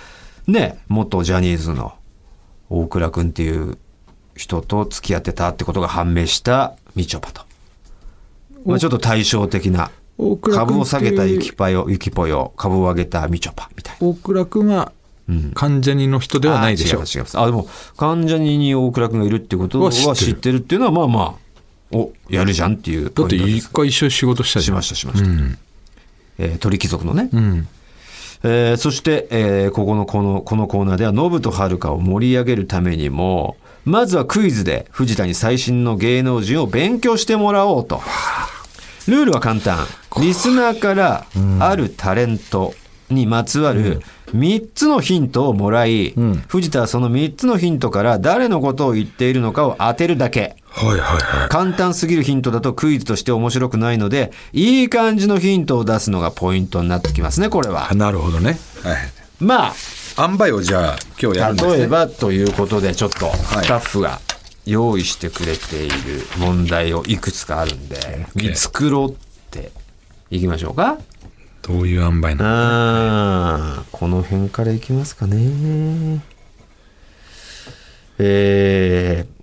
[0.51, 1.93] ね元ジャニーズの
[2.69, 3.77] 大倉君っていう
[4.35, 7.43] 人と付き合ってたってことが判明したみちょぱと、
[8.65, 9.91] まあ、ちょっと対照的な
[10.41, 14.07] 株を下げたゆきぽよゆきぽよ株を上げたみちょぱみたいな。
[14.07, 14.91] 大倉君は
[15.53, 20.15] 関ジャニの人ではないでしょあ違います違いますあでも関ジャニに大倉君がいるってことはは知ってる。
[20.15, 25.29] 知ってるっていうのはまあまあおやるじゃんっていうだって一回一緒に仕事したしましたしました、
[26.39, 27.67] えー鳥貴族のね、うん。
[28.43, 33.55] えーそして、えーここのこのこのコーナーではノブとはるかを盛り上げるためにも
[33.85, 38.01] まずはクイズで藤田に最新の芸能人を勉強してもらおうと。
[39.07, 39.85] ルールは簡単。
[40.21, 41.25] リスナーから
[41.59, 42.73] あるタレント
[43.09, 44.01] にまつわる
[44.33, 46.43] 3つのヒントをもらい、ん。
[46.47, 50.55] 藤田はその3つのヒントから誰のことを言っているのかを当てるだけ。
[50.69, 51.49] はいはいはい。
[51.49, 57.91] 簡単すぎるヒントだとクイズとして面白くないのでいい感じのヒントを出すのがポイントになってきますねこれは。
[57.91, 58.57] あなるほどね。
[58.83, 58.97] はい。
[59.39, 59.73] まあ
[60.17, 61.77] 塩梅をじゃあ今日やるんですね。
[61.77, 63.29] 例えばということでちょっとい。
[63.29, 64.19] スタッフが
[64.65, 65.93] 用意してくれている
[66.37, 67.97] 問題をいくつかあるんで
[68.35, 69.13] 見繕っ
[69.51, 69.71] て
[70.31, 70.97] いきましょうか
[71.63, 72.45] どういう塩梅なの？
[73.79, 76.21] あーこの辺からいきますかね。
[78.19, 79.33] えー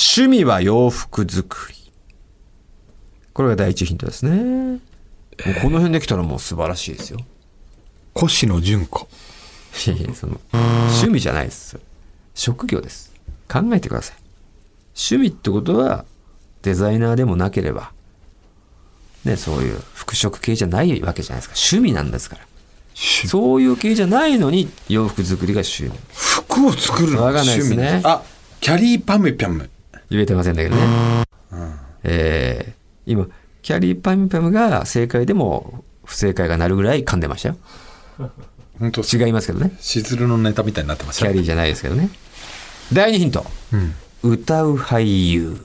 [0.00, 1.92] 趣味は洋服作り。
[3.32, 4.30] これが第一ヒントですね。
[4.36, 4.80] もう
[5.60, 7.18] この辺できたらもう素晴らしいですよ。
[8.16, 9.08] 越野純子。
[9.86, 11.80] いやいやその趣味じゃないです。
[12.34, 13.12] 職業です。
[13.48, 14.16] 考えてください。
[15.10, 16.04] 趣味ってことは
[16.62, 17.90] デザイナーでもなければ
[19.28, 21.54] ねそういう服飾系じゃないわけじゃないですか。
[21.56, 22.42] 趣味なんですから。
[23.28, 25.92] そういう系じゃないのに洋服作りが趣味。
[26.12, 27.76] 服を作るのがわかんないですね。
[27.76, 28.22] 趣味あ
[28.60, 29.70] キャリーパムピャム。
[30.10, 30.82] 言えてませんだけどね、
[32.02, 32.78] えー
[33.10, 33.26] 今
[33.62, 37.56] キャリーパミュパムが正解でも不正解がなるぐらい噛んでましたよ。
[38.78, 39.76] 本当違いますけどね。
[39.80, 42.10] しずるのネタみたいになってましたキャリーじゃないですけどね。
[42.92, 43.44] 第2ヒント。
[43.72, 43.94] うん。
[44.22, 45.58] 歌う俳優。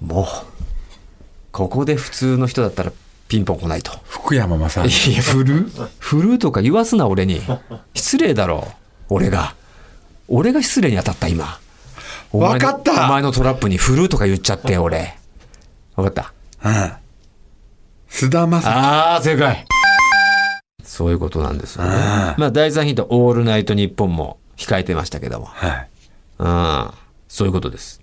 [0.00, 0.26] もう
[1.52, 2.92] ここで普通の人だったら
[3.28, 3.92] ピンポン来ないと。
[4.04, 5.12] 福山雅治。
[5.12, 5.70] いや振る？
[5.98, 7.40] 振るとか言わすな俺に。
[7.94, 8.66] 失礼だろ
[9.08, 9.54] 俺が。
[10.28, 11.58] 俺が失礼に当たった今。
[12.32, 13.06] お前のわかった。
[13.06, 15.14] お前のトラップに振るとか言っちゃって俺。
[15.94, 16.32] わかった？
[16.64, 16.92] うん。
[18.08, 18.66] 菅田将暉。
[18.68, 19.66] ああ正解。
[20.82, 21.90] そういうことなんですよね。
[21.92, 25.46] あまあ第3ヒント「オールナイトニッポン」も控えてましたけども。
[25.46, 25.88] はい。
[26.38, 26.90] うん。
[27.28, 28.01] そういうことです。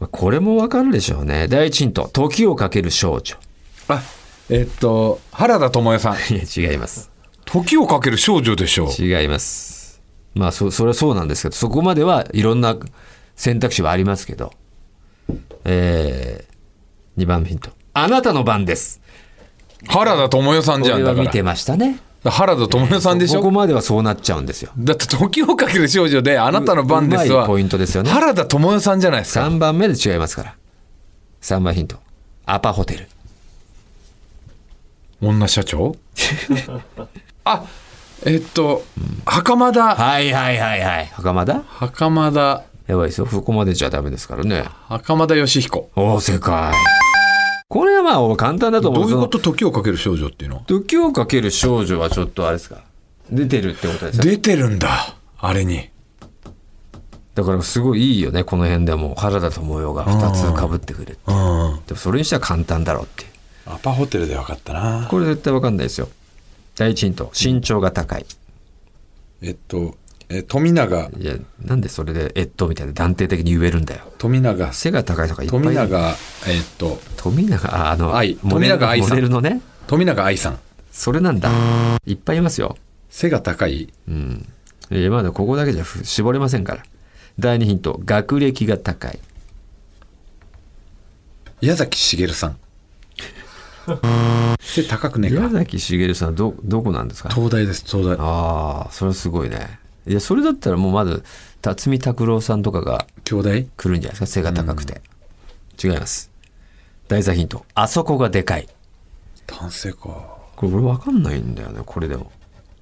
[0.00, 1.46] まあこれもわかるでしょうね。
[1.46, 3.36] 第一ヒント、時をかける少女。
[3.88, 4.02] あ
[4.48, 6.14] えっと原田知世さん。
[6.34, 7.10] いや違います。
[7.44, 9.02] 時をかける少女でしょう。
[9.02, 10.00] 違います。
[10.34, 12.76] まあそそれはそうなんですけどそこまではいろんな
[13.36, 14.52] 選択肢はありますけど。
[15.64, 17.70] えー、2番ヒント。
[17.92, 19.00] あなたの番です。
[19.86, 21.24] 原田知世さんこじゃんだから。
[21.24, 24.72] 見てましたね原田知世さんでしょ、ここまではそうなっちゃうんですよ。
[24.76, 28.10] だって時をかける少女であなたの番ですはううまいポイントですよね。
[28.10, 30.54] 原田知世さんじゃないですか？3番目で違いますから。
[31.40, 31.96] 3番ヒント。
[32.44, 33.08] アパホテル。
[35.22, 35.96] 女社長？
[37.44, 37.64] あ
[38.26, 38.84] えっと
[39.24, 39.94] 袴田。
[39.94, 41.06] はいはいはいはい。
[41.06, 41.62] 袴田？
[41.62, 42.64] 袴田。
[42.86, 43.26] やばいですよ。
[43.26, 44.64] ここまでじゃダメですからね。
[44.88, 45.90] 袴田義彦。
[45.94, 46.74] おお正解
[47.70, 49.02] これはまあ簡単だと思う。
[49.02, 50.64] どういうこと時をかける少女っていうの？
[50.66, 52.82] 時をかける少女はちょっとあれですか？
[53.30, 55.88] 出てるってことですよ出てるんだあれに。
[57.36, 59.14] だからすごいいいよねこの辺でも。
[59.14, 61.80] 原田知世が2つかぶってくるうん。
[61.86, 63.24] でもそれにしては簡単だろうって
[63.66, 65.06] アパホテルで分かったな。
[65.08, 66.08] これ絶対わかんないですよ。
[66.76, 68.26] 第一ヒント身長が高い。
[69.42, 69.94] えっと
[70.32, 71.10] え富永。
[71.18, 74.12] いやなんでそれで「えっと」みたいな断定的に言えるんだよ。
[74.18, 74.72] 富永。
[74.72, 75.60] 背が高いとかいっぱい。
[75.60, 76.16] 富永
[76.46, 77.00] えっと。
[77.16, 79.08] 富永ああの愛富永愛さん。
[79.10, 79.60] モデルのね。
[79.88, 80.58] 富永愛さん。
[80.92, 81.50] それなんだ。
[82.06, 82.76] いっぱいいますよ。
[83.10, 83.92] 背が高い。
[84.08, 84.46] うん。
[85.10, 86.82] まだここだけじゃふ絞れませんから。
[87.38, 88.00] 第二ヒント。
[88.04, 89.18] 学歴が高い。
[91.60, 92.56] 矢崎茂さん。
[94.60, 97.30] 背高くねえ宮か崎茂さんどどこなんですか？
[97.30, 98.16] 東大です東大。
[98.20, 101.22] ああそれはすごいねいやそれだったらもうまず
[101.62, 103.50] 辰巳拓郎さんとかが兄弟？
[103.50, 104.26] 来るんじゃないですか？
[104.26, 105.02] 背が高くて、
[105.82, 106.30] 違います。
[107.08, 107.64] 第三ヒント。
[107.74, 108.68] あそこがでかい。
[109.46, 110.38] 男性か。
[110.56, 111.82] これ俺分かんないんだよね。
[111.84, 112.32] これでも。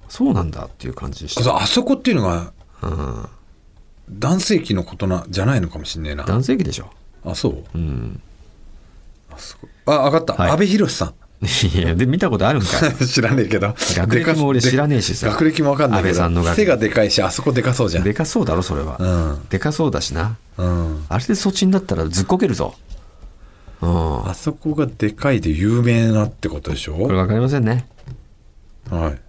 [0.07, 1.43] そうなんだっていう感じでした。
[1.43, 3.29] そうあそこっていうのがうん。
[4.11, 6.23] 男性器のことなじゃないのかもしんねえな。
[6.23, 6.89] 男性器でしょ。
[7.23, 7.63] あそう？
[7.75, 8.21] うん。
[9.31, 9.67] あそこ。
[9.85, 10.51] あ分かった、はい。
[10.51, 11.13] 阿部寛さ
[11.73, 13.73] いやで見たことあるんか 知らねえけど。
[13.77, 15.29] 学歴も俺知らねえしさ。
[15.29, 18.03] 学歴も分かんないけ安倍さんの学ど背がでかいしあそこでかそうじゃん。
[18.03, 19.47] でかそうだろそれは、うん。
[19.49, 20.35] でかそうだしな。
[20.57, 21.05] うん。
[21.07, 22.75] あれでそっちになったらずっこけるぞ。
[23.81, 24.29] うん。
[24.29, 26.95] あそこがでかいで有名なってことでしょ？
[26.95, 27.87] これ分かりませんね。
[28.89, 29.21] はい。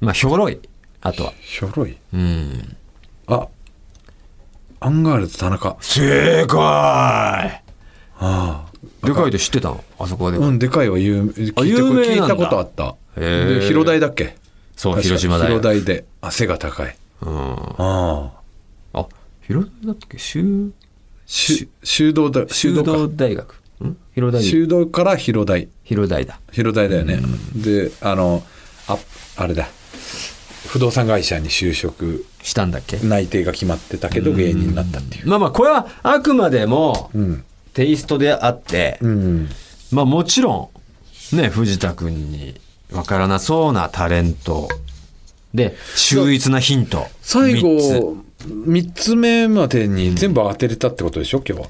[0.00, 0.58] まあひょろい。
[1.02, 1.34] あとは。
[1.42, 1.96] ひょろい？
[2.14, 2.76] うん。
[3.26, 3.46] あ。
[4.80, 5.76] アンガールズ田中。
[5.80, 7.62] 正解
[8.18, 8.64] あ
[9.04, 12.02] でかいで知ってたのあそこで、あうんでかいは有聞いた有名なんだ。
[12.02, 12.96] 聞いたことあった。
[13.16, 13.60] へー。
[13.60, 14.36] で広大だっけ？
[14.76, 16.04] そう確か広島広大で。
[16.20, 16.96] あ背が高い。
[17.22, 17.52] うん。
[17.78, 18.32] あ
[18.92, 19.00] あ。
[19.00, 19.06] あ
[19.42, 20.18] 広大だっけ？
[20.18, 20.72] 修
[21.26, 23.54] し修道だ修修道道大学。
[23.84, 23.96] ん？
[24.14, 24.42] 広大。
[24.42, 25.68] 修道から広大。
[25.84, 26.40] 広大だ。
[26.50, 27.20] 広大だよね、
[27.54, 28.42] であの
[28.88, 28.98] あ
[29.36, 29.68] あれだ。
[30.66, 32.24] 不動産会社に就職。
[32.42, 32.98] したんだっけ？
[32.98, 35.28] 内定が決まってたけど芸人になったっていう。
[35.28, 39.48] まあまあこれはあくまでもうんテイストであって、うん。
[39.90, 40.70] まあもちろ
[41.32, 42.60] んね藤田君に
[42.92, 44.68] わからなそうなタレント。
[45.54, 47.06] で秀逸なヒント。
[47.20, 49.14] 最後3つ。
[49.16, 51.42] 目までに全部当てれたってことでしょ？
[51.46, 51.68] 今日は。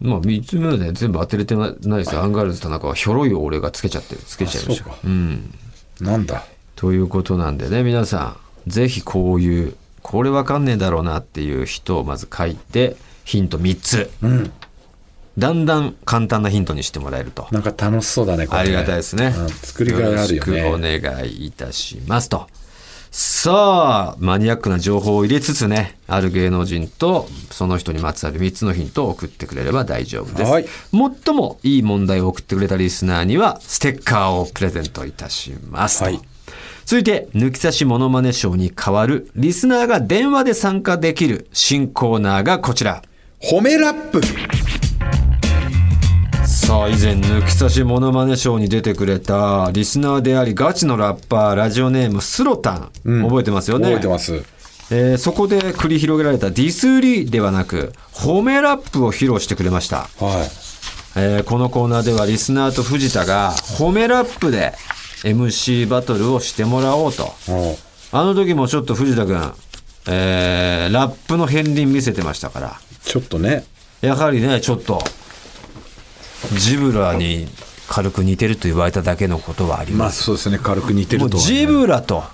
[0.00, 2.22] まあ3つ目で全部当てれてないですよ。
[2.22, 4.90] アンガールズ田中はひょろいを俺がつけちゃってつけちゃいました。
[5.04, 5.54] うん
[6.00, 6.44] なんだ？
[6.76, 14.10] ということなんでね皆さんぜひこういうこれわかんねえだろうなっていう人をまず書いてヒント3つ。
[14.22, 14.52] うん。
[15.36, 17.46] だんだん簡単なヒントにしてもらえると。
[17.50, 18.68] なんか楽しそうだねこれね。
[18.68, 19.34] ありがたいですね。
[19.36, 22.46] うん作りがいあるよろしくお願いいたしますと。
[23.10, 30.66] さあマニアックな情報を入れつつねある芸能人とその人にまつわる3つのヒントを送ってくれれば大丈夫です、はい。
[30.92, 36.20] 最もいい問題を送ってくれたリスナーにはステッカーをプレゼントいたしますと、はい。
[36.84, 43.02] 続いて抜き差しモノマネショーに代わるリスナーが電話で参加できる新コーナーがこちら
[43.48, 44.20] 褒めラップ。
[46.44, 53.84] さあ以前抜き差しモノマネショーに出てくれたリスナーでありガチのラッパーラジオネームスロタン、覚えてますよね？
[53.84, 54.34] 覚えてます。
[54.90, 60.08] えーそこで繰り広げられたディスリーではなく褒めラップを披露してくれました、はい。
[61.14, 64.72] えーこのコーナーではリスナーと藤田が褒めラップで
[65.22, 67.32] MC バトルをしてもらおうと。
[68.12, 69.52] あの時もちょっと藤田君、
[70.08, 72.80] えーラップの片鱗見せてましたから。
[73.04, 73.64] ちょっとね。
[74.00, 75.02] やはりねちょっと
[76.52, 77.46] ジブラに
[77.88, 81.48] 軽く似てると言われただけのことはありまます、あそうですね軽く似てるとはね。
[81.48, 82.24] ジブラと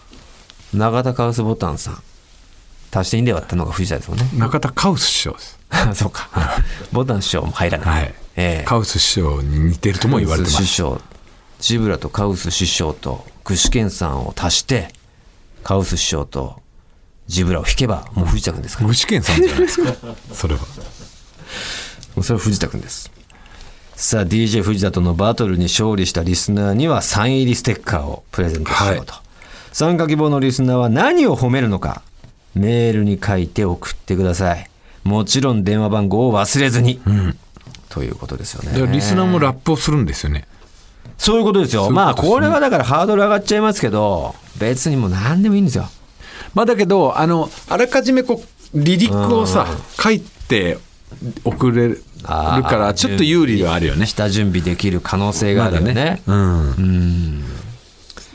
[0.74, 2.02] 永田カウスボタンさん。
[2.94, 4.28] 足していいんで割ったのが藤田ですもんね。
[4.37, 5.58] 中田カウス師匠です。
[5.94, 6.28] そうか。
[6.92, 8.14] ボタン師匠も入らない、はい。
[8.37, 8.64] ええ。
[8.66, 10.56] カウス師匠に似てるとも言われてます。
[10.56, 11.00] カウス師匠
[11.61, 14.92] ジブラとカウス師匠と具志堅さんを足して
[15.62, 16.61] カウス師匠と
[17.33, 18.88] ジブラを引けばもう藤田君ですから。
[18.88, 19.92] 具志堅さんじゃないですか？
[20.35, 20.61] それは。
[20.61, 20.66] も
[22.18, 23.11] うそれは藤田君です。
[23.97, 29.14] さあ DJ 藤田とのバトルに勝利したリスナーにはサイン入りステッカーをプレゼントしようと、
[29.73, 32.03] 参加希望のリスナーは何を褒めるのか
[32.55, 34.68] メールに書いて送ってください。
[35.05, 37.01] もちろん電話番号を忘れずに、
[37.88, 38.79] ということですよね。
[38.79, 40.47] でリスナーもラップをするんですよね。
[41.18, 41.85] そういうことですよ。
[41.87, 41.90] ね。
[41.92, 45.88] まあこれはだからハードル上がっちゃいますけど別にもう何でもいいんですよ
[46.55, 48.43] まあだけどあのあらかじめこ
[48.75, 49.67] うリリックをさ
[50.01, 50.79] 書いて
[51.45, 54.07] 送れるからちょっと有利ではあるよね。
[54.07, 57.45] 下準備できる可能性があるよね,、うん。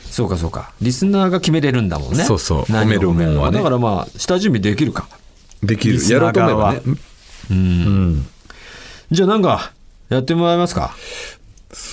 [0.10, 0.74] そうかそうか。
[0.82, 2.24] リスナーが決めれるんだもんね。
[2.24, 2.62] そうそう。
[2.64, 3.58] 褒めるもんはね。
[3.58, 5.08] だからまあ下準備できるか。
[5.64, 6.00] できる。
[6.10, 8.24] やろうと思えば側ねは
[9.10, 9.72] じゃあなんか
[10.10, 10.96] やってもらえますか？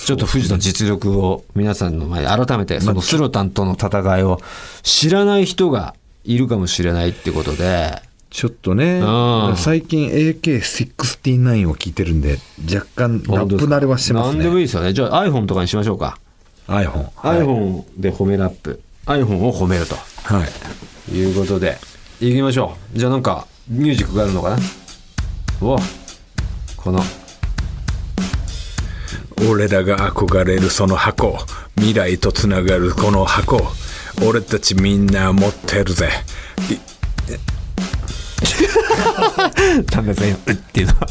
[0.05, 4.39] ちょっと藤田の実力を皆さんの前で改めてそのスロタンとの戦いを
[4.83, 8.01] 知らない人がいるかもしれないってことで。
[8.31, 9.55] ちょっとねうん。
[9.55, 14.91] 最近 AK69 を聞いてるんで若干ラップ慣れはしてます何でもいねいですよね。
[14.91, 16.17] じゃあ iPhone とかにしましょうか。
[16.67, 18.81] iPhone iPhone で褒めラップ。
[19.05, 19.95] iPhone を褒めると。
[19.95, 20.43] は
[21.09, 21.15] い。
[21.15, 21.77] いうことで
[22.19, 22.97] いきましょう。
[22.97, 24.57] じゃあなんかミュージックがあるのかな？
[25.61, 25.77] お
[26.75, 26.99] この。
[29.49, 31.37] 俺らが憧れるその箱
[31.77, 33.61] 未来とつながるこの箱
[34.25, 36.09] 俺たちみんな持ってるぜ。
[39.91, 40.93] なんだそれうっていうの。
[40.93, 41.07] は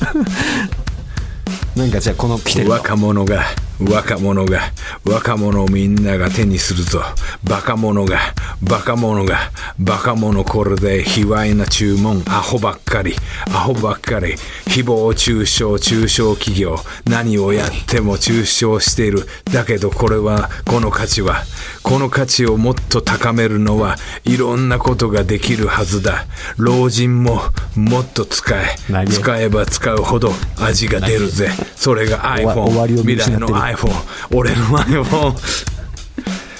[1.76, 2.72] なんかじゃあこの来てるの。
[2.72, 3.44] 若者が
[3.80, 4.60] 若者が
[5.04, 7.02] 若者みんなが手にするぞ。
[7.42, 8.18] バカ者が
[8.62, 12.22] バカ者がバカ者これで卑猥な注文。
[12.26, 13.14] アホばっかり。
[13.48, 14.34] アホばっかり。
[14.66, 16.76] 誹謗中傷中小企業。
[17.04, 19.26] 何をやっても中傷している。
[19.52, 21.42] だけどこれはこの価値は
[21.84, 26.24] この価値をもっと高めるのはいろんなことができるはずだ。
[26.56, 27.42] 老人も
[27.76, 28.64] もっと使え。
[28.90, 31.50] 何使えば使うほど味が出るぜ。
[31.76, 33.90] それが iPhone 未来の iPhone
[34.34, 35.36] 俺の iPhone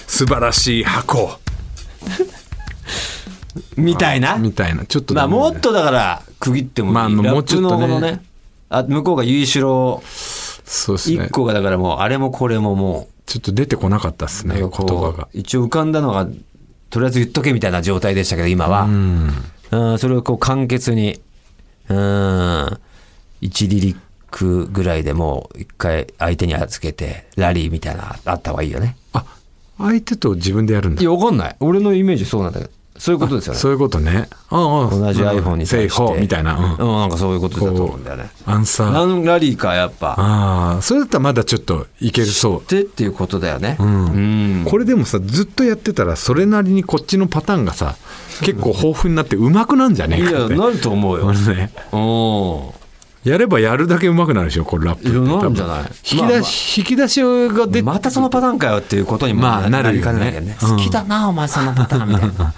[0.07, 1.39] 素晴らしい箱。
[3.77, 4.37] みたいな？
[4.37, 4.85] みたいな。
[4.85, 8.01] ちょっとまあでももっとだから区切ってもいい、まあもうちょっとね。
[8.01, 8.23] ね。
[8.69, 10.03] あ向こうが結城
[10.67, 11.25] そうですね。
[11.27, 15.29] 一個がだからもうあれもこれももちょっと出てこなかったですうね言葉が。
[15.33, 16.27] 一応浮かんだのが
[16.91, 18.85] とりあえず言っとけみたいな状態でしたけど今は。
[18.85, 19.99] うん。
[19.99, 21.21] それをこう簡潔に
[21.89, 22.79] うん1
[23.69, 23.97] リリッ
[24.31, 28.97] クぐらいでもう一回相手に預けてラリーみたいなあった方がいいよね。
[29.13, 29.25] あ
[29.79, 31.03] 相手と自分でやるんだ。
[31.03, 31.57] いやわかんない。
[31.61, 33.59] 俺のイメージそうなんだけどそういうことですよね。
[33.59, 34.29] そういうことね。
[34.51, 36.21] ああ同じ iPhone に対して。
[36.21, 36.75] みたいな、うん。
[36.75, 38.31] うんなんかそういうことだと思うんだよね。
[38.47, 38.93] アンサー。
[38.93, 40.15] 何ラリーかやっぱ。
[40.17, 42.71] ああそれだったらまだちょっといけるそう。
[42.71, 43.77] でっていうことだよね。
[43.81, 44.65] うん。
[44.65, 47.97] これでもさずっとやってたらそれなりにこっちのパターンがさ
[48.43, 50.53] 結構豊富になってうまくなんじゃねいえかって。
[50.55, 51.33] やなると思うよ。
[51.35, 51.73] ね。
[51.93, 52.84] うん
[53.25, 55.83] やればやるだけうまくなるでしょこれラップなんじゃない。
[55.83, 56.39] 引き出し、まあまあ。
[56.39, 60.13] 引き出しが出てまたそのパターンかよっていうことにもまあなるよね。
[60.13, 60.57] ねないけどね。
[60.63, 60.77] うん。
[60.77, 62.55] 好きだなお前そのパターンみたいな。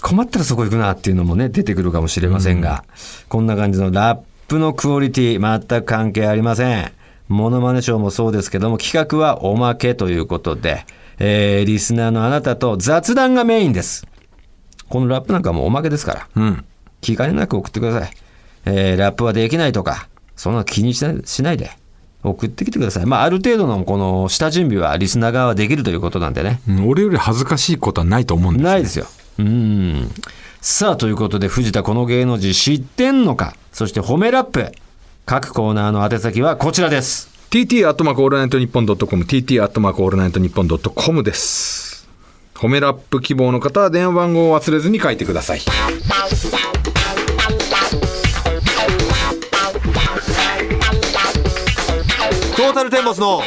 [0.00, 2.84] 困ったらそこ行くなっていうのもね出てくるかもしれませんが、
[3.28, 6.92] こんな感じのラップのクオリティ全く関係ありません。
[7.26, 10.86] モノマネショーもそうですけども企画はおまけということで、
[11.18, 14.06] えーリスナーのあなたと雑談がメインです。
[14.88, 16.28] このラップなんかもうおまけですから。
[16.36, 16.64] うん。
[17.00, 18.10] 気兼ねなく送ってください。
[18.68, 21.02] えーラップはできないとか、そんなの気にし
[21.42, 21.70] ないで
[22.22, 23.06] 送ってきてください。
[23.06, 26.60] まあ、ある程度のこの下準備はリスナー側はできるということなんでね。
[26.68, 29.06] うん俺より恥ずかしいことはないと思うんですよないですよ。
[29.38, 30.10] うん。
[30.60, 33.54] さあ、ということで、藤田この芸能人知ってんのか？
[33.72, 34.72] そして褒めラップ。
[35.24, 37.28] 各コーナーの宛先はこちらです。
[37.50, 42.06] TT アットマークオールナイトニッポンドットコム TT アットマークオールナイトニッポンドットコムです
[42.54, 45.60] 褒めラップ希望の方は電話番号を忘れずに書いてください
[52.88, 53.42] ルテンボスの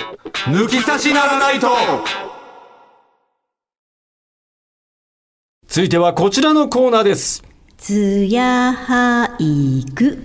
[0.46, 1.68] 抜き差しならないと
[5.68, 7.44] 続いてはこちらのコーナーです。
[7.78, 10.20] つや俳句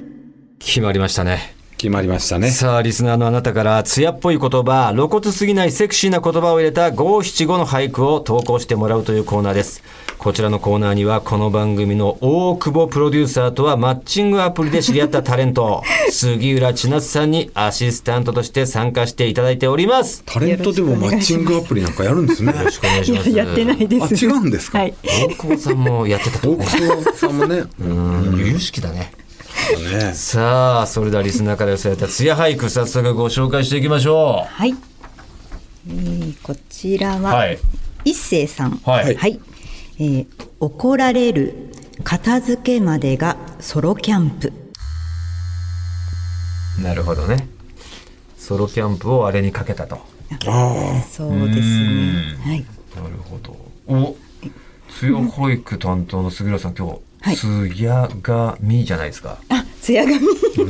[0.58, 1.55] 決まりましたね。
[1.78, 9.82] 決まりましたねさあ、リスナーのあなたから、艶っぽい言葉、露骨すぎないセクシーな言葉を入れた五七五の俳句を投稿してもらうというコーナーです。
[10.16, 20.22] こちらのコーナーには、この番組の大久保プロデューサーとはマッチングアプリで知り合ったタレント、 杉浦千夏さんにアシスタントとして参加していただいております。
[20.24, 23.28] タレントでもマッチングアプリなんかやるんですねよろしくお願いします。
[23.30, 24.78] やってないですあ違うんですか？
[24.78, 26.64] はい大久保さんもやってたと大ね。
[26.64, 29.12] 久保さんもねうん、由々しきだね。
[29.74, 30.12] ね。
[30.14, 34.74] さあ、それではリスナーから寄せられた艶俳句、早速ご紹介していきましょはい、
[35.88, 37.22] えーこちらう。
[37.22, 37.58] は、はい。
[38.04, 38.80] 一星さん。
[38.84, 39.40] はい。
[39.98, 40.26] えー
[40.58, 41.70] 怒られる
[42.02, 44.52] 片付けまでがソロキャンプ。
[46.82, 47.48] なるほどね。
[48.38, 49.98] ソロキャンプをあれにかけたと。
[50.46, 52.38] あそうですね。
[52.44, 52.64] はい。
[52.94, 53.56] なるほど。
[53.86, 54.16] お
[55.00, 57.00] 強保育担当の杉浦さん今日、はい
[57.34, 60.18] つやがみじゃないですかあ、艶髪。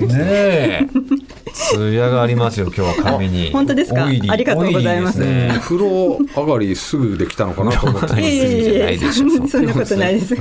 [0.09, 0.81] ねえ
[1.53, 4.05] つやがありますよ今日は髪に 本当ですか？
[4.07, 5.21] ありがとうございます
[5.61, 10.37] 風呂上がりすぐできたのかなと思っていやいやいやいやないでしょそんなことないです。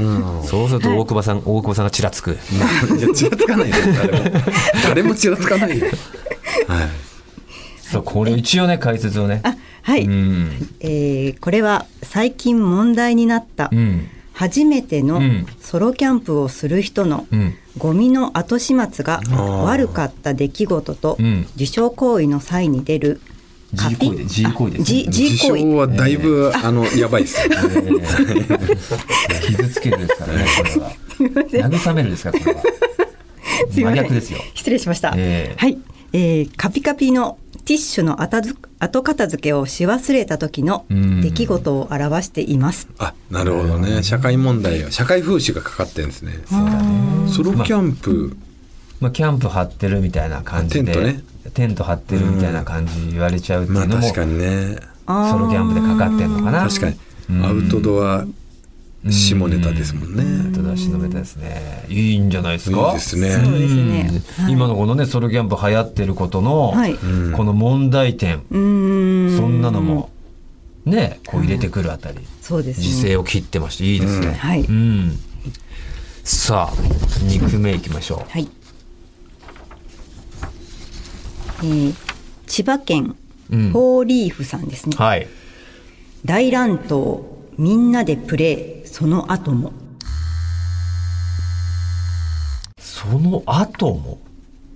[0.48, 2.32] そうすると大久保さん、大久保さんがちらつく。
[2.32, 2.34] い
[3.02, 4.42] やちらつかないで誰も
[4.84, 5.94] 誰もちらつかないではい
[7.92, 9.42] そう、これ一応ね、解説をね。
[9.44, 10.06] あ、はい。
[10.06, 10.50] うん。
[10.82, 14.08] えーこれは最近問題になったうん。
[14.36, 15.46] 初めてのうん。
[15.60, 17.56] ソロキャンプをする人のうん。
[17.78, 19.36] ゴミの後始末がー。
[19.64, 21.48] 悪かった出来事とうん。
[21.56, 23.22] 受賞行為の際に出る
[23.74, 25.04] G 行為で G 行為ですね。
[25.12, 25.60] G, 行為。
[25.62, 27.42] 称はだいぶ、あのやばいです
[29.48, 31.70] 傷つけるですからね、これは。
[31.70, 32.62] 慰めるですから、これは。
[33.72, 33.98] すいません。
[33.98, 34.40] 真逆ですよ。
[34.54, 35.60] 失礼しました、ええ。
[35.60, 35.78] はい、
[36.14, 41.22] えーカピカピのティッシュの後片付けをし忘れた時のうん。
[41.22, 42.88] 出来事を表しています。
[43.00, 44.04] あなるほどね。
[44.04, 46.34] 社会問題社会風刺がかかってるんですね。
[46.46, 47.32] そうだね。
[47.32, 48.38] ソロキャンプ、
[49.02, 50.92] まあ、キャンプ張ってるみたいな感じで。
[50.92, 51.24] テントね。
[51.54, 54.76] テント張ってるみたいな感じ言われちゃうっていうのも、まあ確かにね。
[55.08, 56.68] ソロキャンプでかかってんのかな。
[56.68, 56.98] 確かに。
[57.32, 57.46] うん。
[57.46, 58.26] アウトドア
[59.12, 60.24] 下ネタですもんね。
[60.46, 61.86] アウトドアしのべたですね。
[61.90, 62.88] いいんじゃないですか？
[62.88, 63.30] いいですね。
[63.32, 64.22] そうですね。
[64.46, 64.50] うん。
[64.50, 66.96] 今のこのねソロキャンプ流行ってることの、はい。
[66.96, 69.38] この問題点、うーん。
[69.38, 70.10] そんなのも
[70.86, 72.84] ねこう入れてくるあたり、そうですね。
[72.84, 74.28] 時勢を切ってましていいですね。
[74.28, 74.34] うん。
[74.34, 74.62] はい。
[74.62, 75.20] うん。
[76.24, 76.74] さあ
[77.24, 78.50] 肉目いきましょはい、
[81.60, 81.94] えー
[82.48, 83.16] 千葉県
[83.52, 83.70] うん。
[83.72, 84.96] フォーリーフさんですね。
[85.00, 85.28] う。、はい。
[86.26, 89.74] 大乱闘みんなでプレーその後も。
[92.80, 94.20] その後も、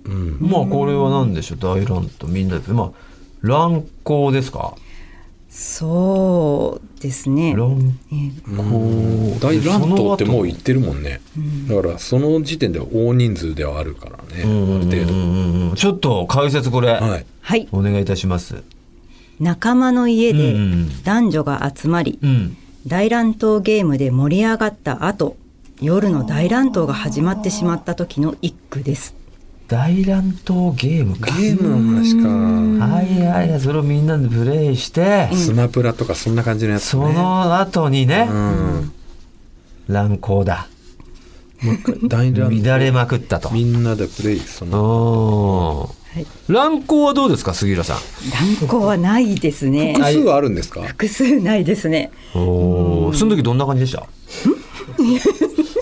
[0.04, 0.38] うん。
[0.40, 1.58] まあこれは何でしょう？
[1.58, 2.72] 大乱闘みんなで。
[2.72, 2.92] まあ
[3.42, 4.74] 乱行ですか？
[5.48, 7.54] そうですね。
[7.56, 9.38] 乱えー行。
[9.40, 11.20] 大乱闘ってもうい言ってるもんね、
[11.68, 17.26] だからその時点では大人数ではあるからね、ある程度、ちょっと解説これ、はい。
[17.40, 17.68] はい。
[17.72, 18.62] お願いいたします。
[19.40, 21.02] 仲間の家でうんうん。
[21.02, 22.56] 男女が集まり、うん。
[22.86, 25.36] 大乱闘ゲームで盛り上がった後
[25.80, 29.14] 夜の大乱闘が始まってしまった時の一句です。
[29.68, 31.30] 大乱闘ゲームか。
[31.36, 32.28] ゲームの話か、
[32.86, 38.92] はいはいはい、それをみんなでプレイして、スマプラとかそんな感じのやつそねの後にね、うん。
[39.86, 40.66] 乱行だ。
[42.08, 42.66] 大乱闘。
[42.66, 43.50] 乱れまくったと。
[43.50, 46.26] みんなでプレイそのはい。
[46.48, 47.96] 乱行はどうですか、杉浦さん？
[48.60, 49.94] 乱行はないですね。
[49.94, 50.82] 複数はあるんですか？
[50.82, 52.10] 複数ないですね。
[52.34, 53.12] おー。
[53.14, 54.08] その時どんな感じでした？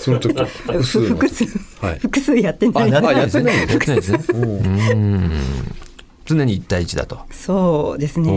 [0.00, 1.06] その時複数の。
[1.08, 1.44] 複数。
[1.80, 1.98] はい。
[1.98, 2.90] 複数やってない。
[2.90, 3.56] やってないあですね。
[3.56, 4.18] やってないですね。
[4.34, 5.30] うん。
[6.26, 7.20] 常に一対一だと。
[7.30, 8.30] そうですね。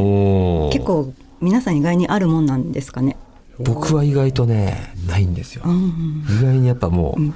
[0.71, 3.17] 結構皆さん意外にあるもんなんですかね。
[3.59, 5.63] 僕は意外とね、ないんですよ。
[5.65, 6.25] うん。
[6.29, 7.35] 意外にやっぱもう、うん、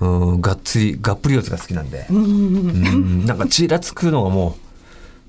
[0.00, 4.70] がっつり、がっぷり四つが好きなんで、うんうん、なんかちらつくのがもう、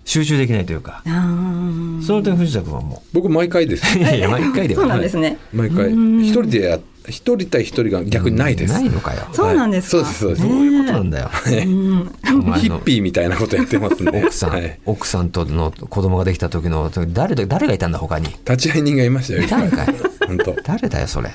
[0.05, 3.97] 集中できないというか、その点藤田君はも僕毎回です。
[3.97, 5.38] う、 いやいや、毎回でそうはなんですね。
[5.53, 5.91] 毎回。
[5.91, 9.28] 一人でや一人対一人が逆にないです、ないのかよ。
[9.34, 10.41] そうなんですそうですそうです。
[10.41, 11.30] そういうことなんだよ。
[11.34, 14.24] お前のヒッピーみたいなことやってますね。
[14.24, 18.28] 奥さん、はい、奥さんとの子供ができた時の、誰だ、誰がいたんだ、他に？
[18.28, 19.43] 立ち会い人がいましたよ。
[19.43, 19.88] いたんかい？
[20.28, 20.55] 本当。
[20.63, 21.30] 誰だよ、それ。
[21.30, 21.34] ね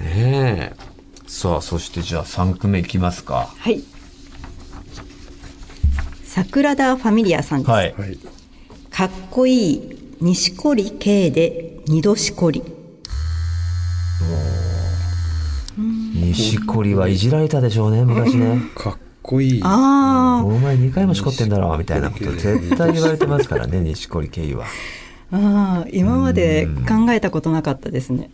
[0.00, 0.93] え。
[1.34, 3.52] さあ、そしてじゃあ3組目いきますか。
[3.58, 3.82] はい。
[6.22, 7.92] 桜田ファミリアさんです、はい。
[7.92, 8.18] はい
[8.88, 12.62] かっこいい錦織圭で二度しこり。
[16.14, 18.60] 錦織はいじられたでしょうね、昔ね。
[18.76, 19.60] かっこいい。
[19.64, 24.66] あお前2回もしこってんだろ、みたいなこと絶対言われてますからね、錦織圭は。
[24.66, 24.68] ー
[25.32, 28.30] あー今まで考えたことなかったですね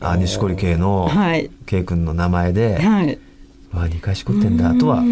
[0.00, 1.50] あ、錦織圭の、はい。
[1.66, 3.18] 圭君の名前で、はい。
[3.72, 5.04] わあ、2回しこってんだとは考え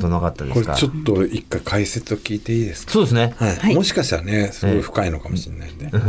[0.00, 0.72] てなかったですか？
[0.72, 0.78] ら。
[0.78, 2.92] これちょっと一回解説を聞いていいですか？
[2.92, 3.34] そうですね。
[3.36, 3.74] はい、はい。
[3.74, 6.02] もしかしたらねすごい深いのかもしれないんで、はい、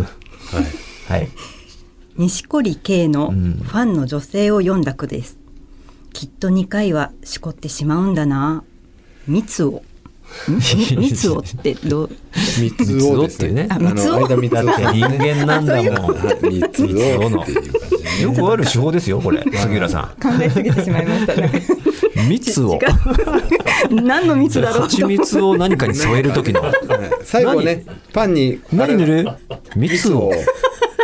[1.12, 1.30] はい。
[2.16, 5.38] 錦織圭のフんァンの女性を読んだ句です、
[6.14, 8.64] きっと2回はしこってしまうんだな。
[9.28, 9.70] 蜜を。
[9.72, 9.89] ん
[10.98, 12.10] 蜜をってどう？
[12.34, 13.68] 三つをですね。
[13.70, 14.84] あ三つをの間三つをだって。
[14.94, 16.16] 人間なんだもん。
[16.16, 21.48] はい三つをっていう感じでよくある手法ですよ、これ、杉浦さ考えすぎてしまいましたね。
[22.26, 22.30] ん。
[22.30, 22.80] 蜜を。
[23.92, 26.62] 何の蜜だろう蜂と蜜を何かに添える時の。
[26.62, 26.74] はい。
[27.24, 29.28] 最後ねパンに何塗る？
[29.76, 30.30] 蜜蜜を。
[30.30, 30.34] を。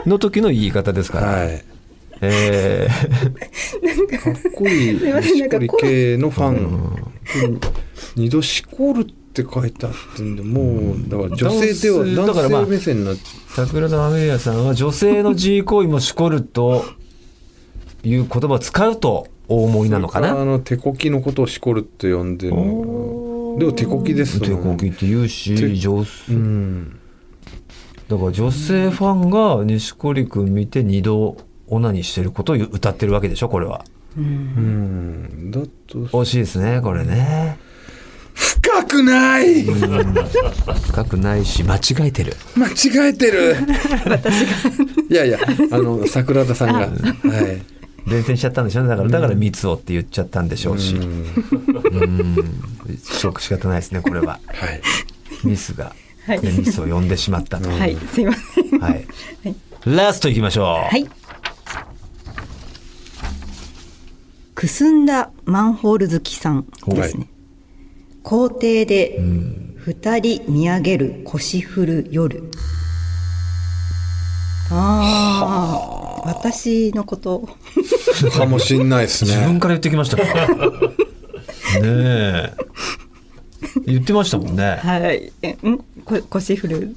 [0.06, 1.28] の時の言い方ですから。
[1.28, 1.64] はい。
[2.22, 2.88] え
[4.24, 6.98] かっこいい錦織系のファン、
[8.16, 9.06] 二度しこるっ
[9.42, 13.16] って書いてあってんでもうだから女性ではだからまあ男性目線になっ
[13.50, 16.86] 桜田アメリアさんは女性の自慰行為もしこると
[18.04, 27.00] いう言葉を使うとお思いなのかあなの手こきのことをしこるって呼んでるのでも手こきです手こきって言うし女うん。
[28.08, 31.38] だから女性ファンが錦織君見て二度
[31.68, 33.84] オナニーしてることを歌ってるわけでしょこれは。
[34.18, 35.52] うん。
[35.52, 36.06] だと。
[36.08, 37.58] 惜しいですねこれね
[38.66, 39.64] 深くない。
[39.64, 42.34] 深くないし間違えてる。
[42.56, 43.56] 間違えてる。
[45.08, 45.38] いやいや
[45.72, 46.80] あの桜田さんが。
[46.80, 46.92] はい。
[48.08, 48.82] 伝染しちゃったんでしょ？
[48.82, 50.96] うねだからだから密をって言っちゃったんでしょうし。
[50.96, 51.26] うん。
[53.04, 54.40] しょ仕方ないですねこれは。
[54.48, 54.82] はい。
[55.44, 55.96] ミスが、
[56.26, 56.42] はい。
[56.42, 57.96] ねミスを呼んでしまったと、はい。
[57.96, 58.80] すいません。
[58.80, 59.06] はい、
[59.86, 61.08] ラストいきましょう、はい。
[64.56, 67.28] くすんだマンホール好きさんですね、
[68.26, 69.20] 校庭で
[69.78, 72.52] 二人見上げる腰振る夜。
[74.72, 76.28] ああ。
[76.28, 77.48] 私のこと。
[78.36, 80.18] かもしんないです自分ねから言ってきました。
[80.18, 82.54] かねえ。
[83.86, 84.80] 言ってましたもんね。
[84.82, 85.32] はい。
[85.44, 85.78] えん？
[86.04, 86.96] こ腰振る？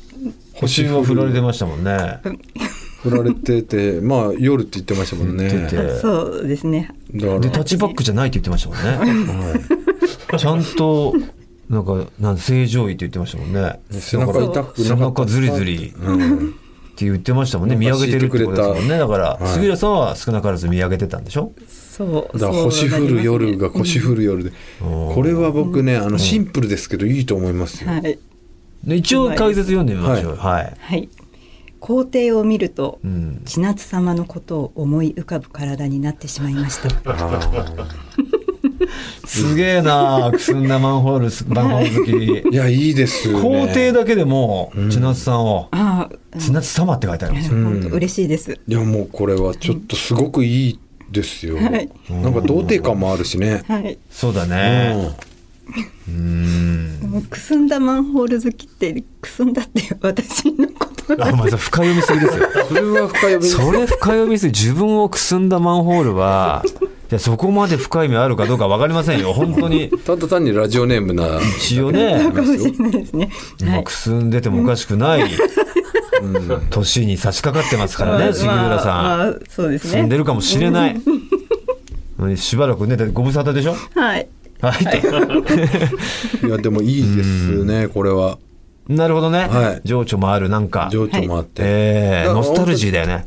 [0.54, 2.20] 星は振られてましたもんね
[3.02, 5.68] 振られてて まあ夜って言ってましたもんね。
[6.00, 6.90] そうですね。
[7.14, 7.40] だから。
[7.40, 9.60] でタッチバックじゃないって言ってましたもんね、
[10.36, 11.14] ちゃんと
[11.68, 13.80] なんかなん正常位って言ってましたもんね。
[13.90, 14.82] 背中痛くなかった。
[14.82, 15.90] 背中ずりずりっ
[16.98, 17.76] て言ってましたもんね。
[17.76, 18.98] 見上げてるってことですもんね。
[18.98, 19.46] だからはい。
[19.54, 21.52] 杉浦さんは少なからず見上げてたんでしょ？
[21.68, 22.38] そう。
[22.38, 28.18] だから星降る夜が腰降る夜で、これは僕ねあのシンプルですけどいいと思いますよ、はい。
[28.84, 30.36] で一応解説読んでみましょう。
[30.36, 31.08] はい、はい
[31.80, 33.42] 皇帝を見ると、ん。
[33.44, 36.88] 千夏様のことを思い浮かぶ体になってしまいました。
[39.26, 42.54] すげえなくすんだマンホールすマンホール好き。
[42.54, 43.66] いやいいですよね。
[43.66, 46.08] 皇帝だけでも千夏さんをあ
[46.38, 47.62] 千夏様って書いてあるんですよ。
[47.62, 51.90] 本当嬉しいです、いやもうこれはちょっとすごくいいですよ、はい。
[52.10, 53.98] なんか童貞感もあるしね、はい。
[54.10, 55.27] そうだうねん
[56.06, 57.68] でもくすん。
[57.68, 62.48] だマンホール好きってくすんだって私のことあまず深読みすぎですよ。
[62.68, 64.52] それは深読みそれ深読みすぎ。
[64.52, 66.62] 自分をくすんだマンホールは。
[67.10, 69.32] いやそこまで深い意味あるかどうか分かりませんよ。
[69.32, 69.90] 本当に。
[70.04, 72.30] ただ単にラジオネームな一応ね。
[72.34, 73.30] かもしれないですね。
[73.84, 75.30] くすんでてもおかしくない。
[76.70, 78.86] 年に差し掛かってますからね杉浦さん。
[78.86, 79.92] まあまあそうですね。
[80.00, 81.00] 住んでるかもしれない。
[82.36, 83.76] しばらくねご無沙汰でしょ？
[83.94, 84.28] はい。
[84.60, 85.00] はい。
[86.40, 86.50] とい。
[86.50, 88.38] やでもいいですねこれは。
[88.88, 89.80] なるほどね、はい。
[89.84, 90.88] 情緒もあるなんか。
[90.90, 93.26] 情緒もあって、えーノスタルジーだよね。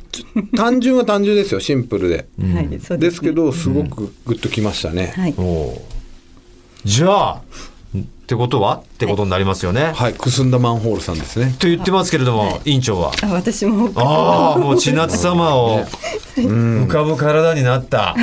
[0.56, 2.68] 単純は単純ですよシンプルで、うね。
[2.98, 3.32] ですけ。
[3.32, 5.36] どすごくグッときましたね、はい。
[6.84, 7.42] じゃあ
[7.98, 8.78] ってことは？
[8.78, 11.54] ってことになりますよね、はい、くすんだマンホールさんですね。
[11.60, 13.12] と言ってますけれども、委員長は？
[13.22, 13.92] あ私も。
[13.96, 15.84] ああもう千夏様を
[16.36, 18.16] 浮かぶ体になった。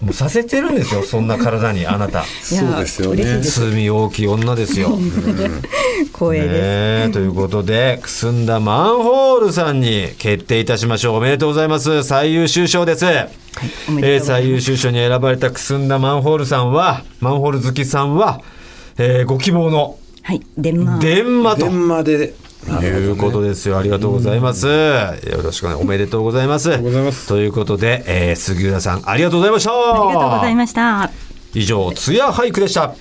[0.00, 2.24] もうさせてるんですよそんな体にあなた。
[2.24, 3.40] そうですよね。
[3.40, 4.98] 罪大きい女ですよ。
[6.12, 6.52] 光栄です。
[6.52, 6.58] ね
[7.08, 11.16] えということでくすんだマンホールさんに決定いたしましょう。
[11.18, 12.02] おめでとうございます。
[12.02, 13.06] 最優秀賞です、
[13.88, 18.40] おめでとうえーござい最優秀賞に選ばれたくすんだマンホールさんはマンホール好きさんは、
[18.98, 20.40] えーご希望のはい。
[20.56, 21.04] デンマーク。
[21.06, 22.34] 電話と電話で
[22.82, 23.78] いうことですよ。
[23.78, 24.66] ありがとうございます。
[24.66, 26.70] よろしくお願いおめでとうございます。
[26.70, 29.70] うございますということで、えー杉浦さん、ありがとうございました。
[29.72, 31.10] ありがとうございました。
[31.54, 32.94] 以上、つや俳句でした。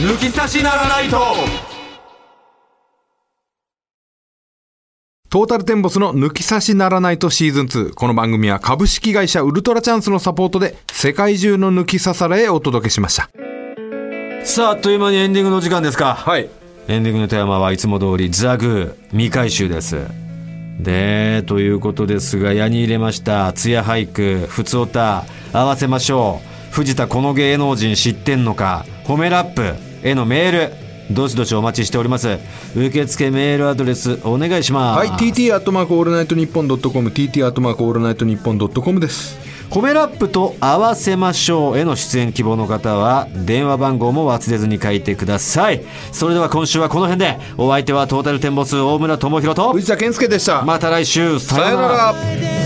[0.00, 1.18] 抜き差しならないと。
[5.28, 7.92] トータルテンボスの抜き差しならないとシーズン2。
[7.92, 13.28] この番組は株式会社ウルトラチャンスのサポートで世界中の抜き差されへお届けしました。
[14.42, 16.14] さあ、あっという間にエンディングの時間ですか？
[16.14, 16.48] はい。
[16.88, 19.98] エンディングのテーマはいつも通りザグー未回収です。
[20.78, 23.52] で、ということですが、矢に入れました。
[23.52, 26.40] つや俳句、ふつおた、合わせましょ
[26.70, 26.74] う。
[26.74, 32.38] 藤田この芸能人知ってんのか、褒めラップへのメール、どしどしお待ちしております。
[32.74, 34.98] 受付メールアドレスお願いします。
[34.98, 39.50] はい、TT アットマークオールナイトニッポンドットコム、TT アットマークオールナイトニッポンドットコムです。
[39.70, 50.62] 褒めラップと合わせましょうへの出演希望の方は電話番号も忘れずに書いてくださいそれでは今週はこの辺でお相手はトータルテンボス大村智広と藤田健介でした。
[50.62, 52.14] また来週ささよなら。「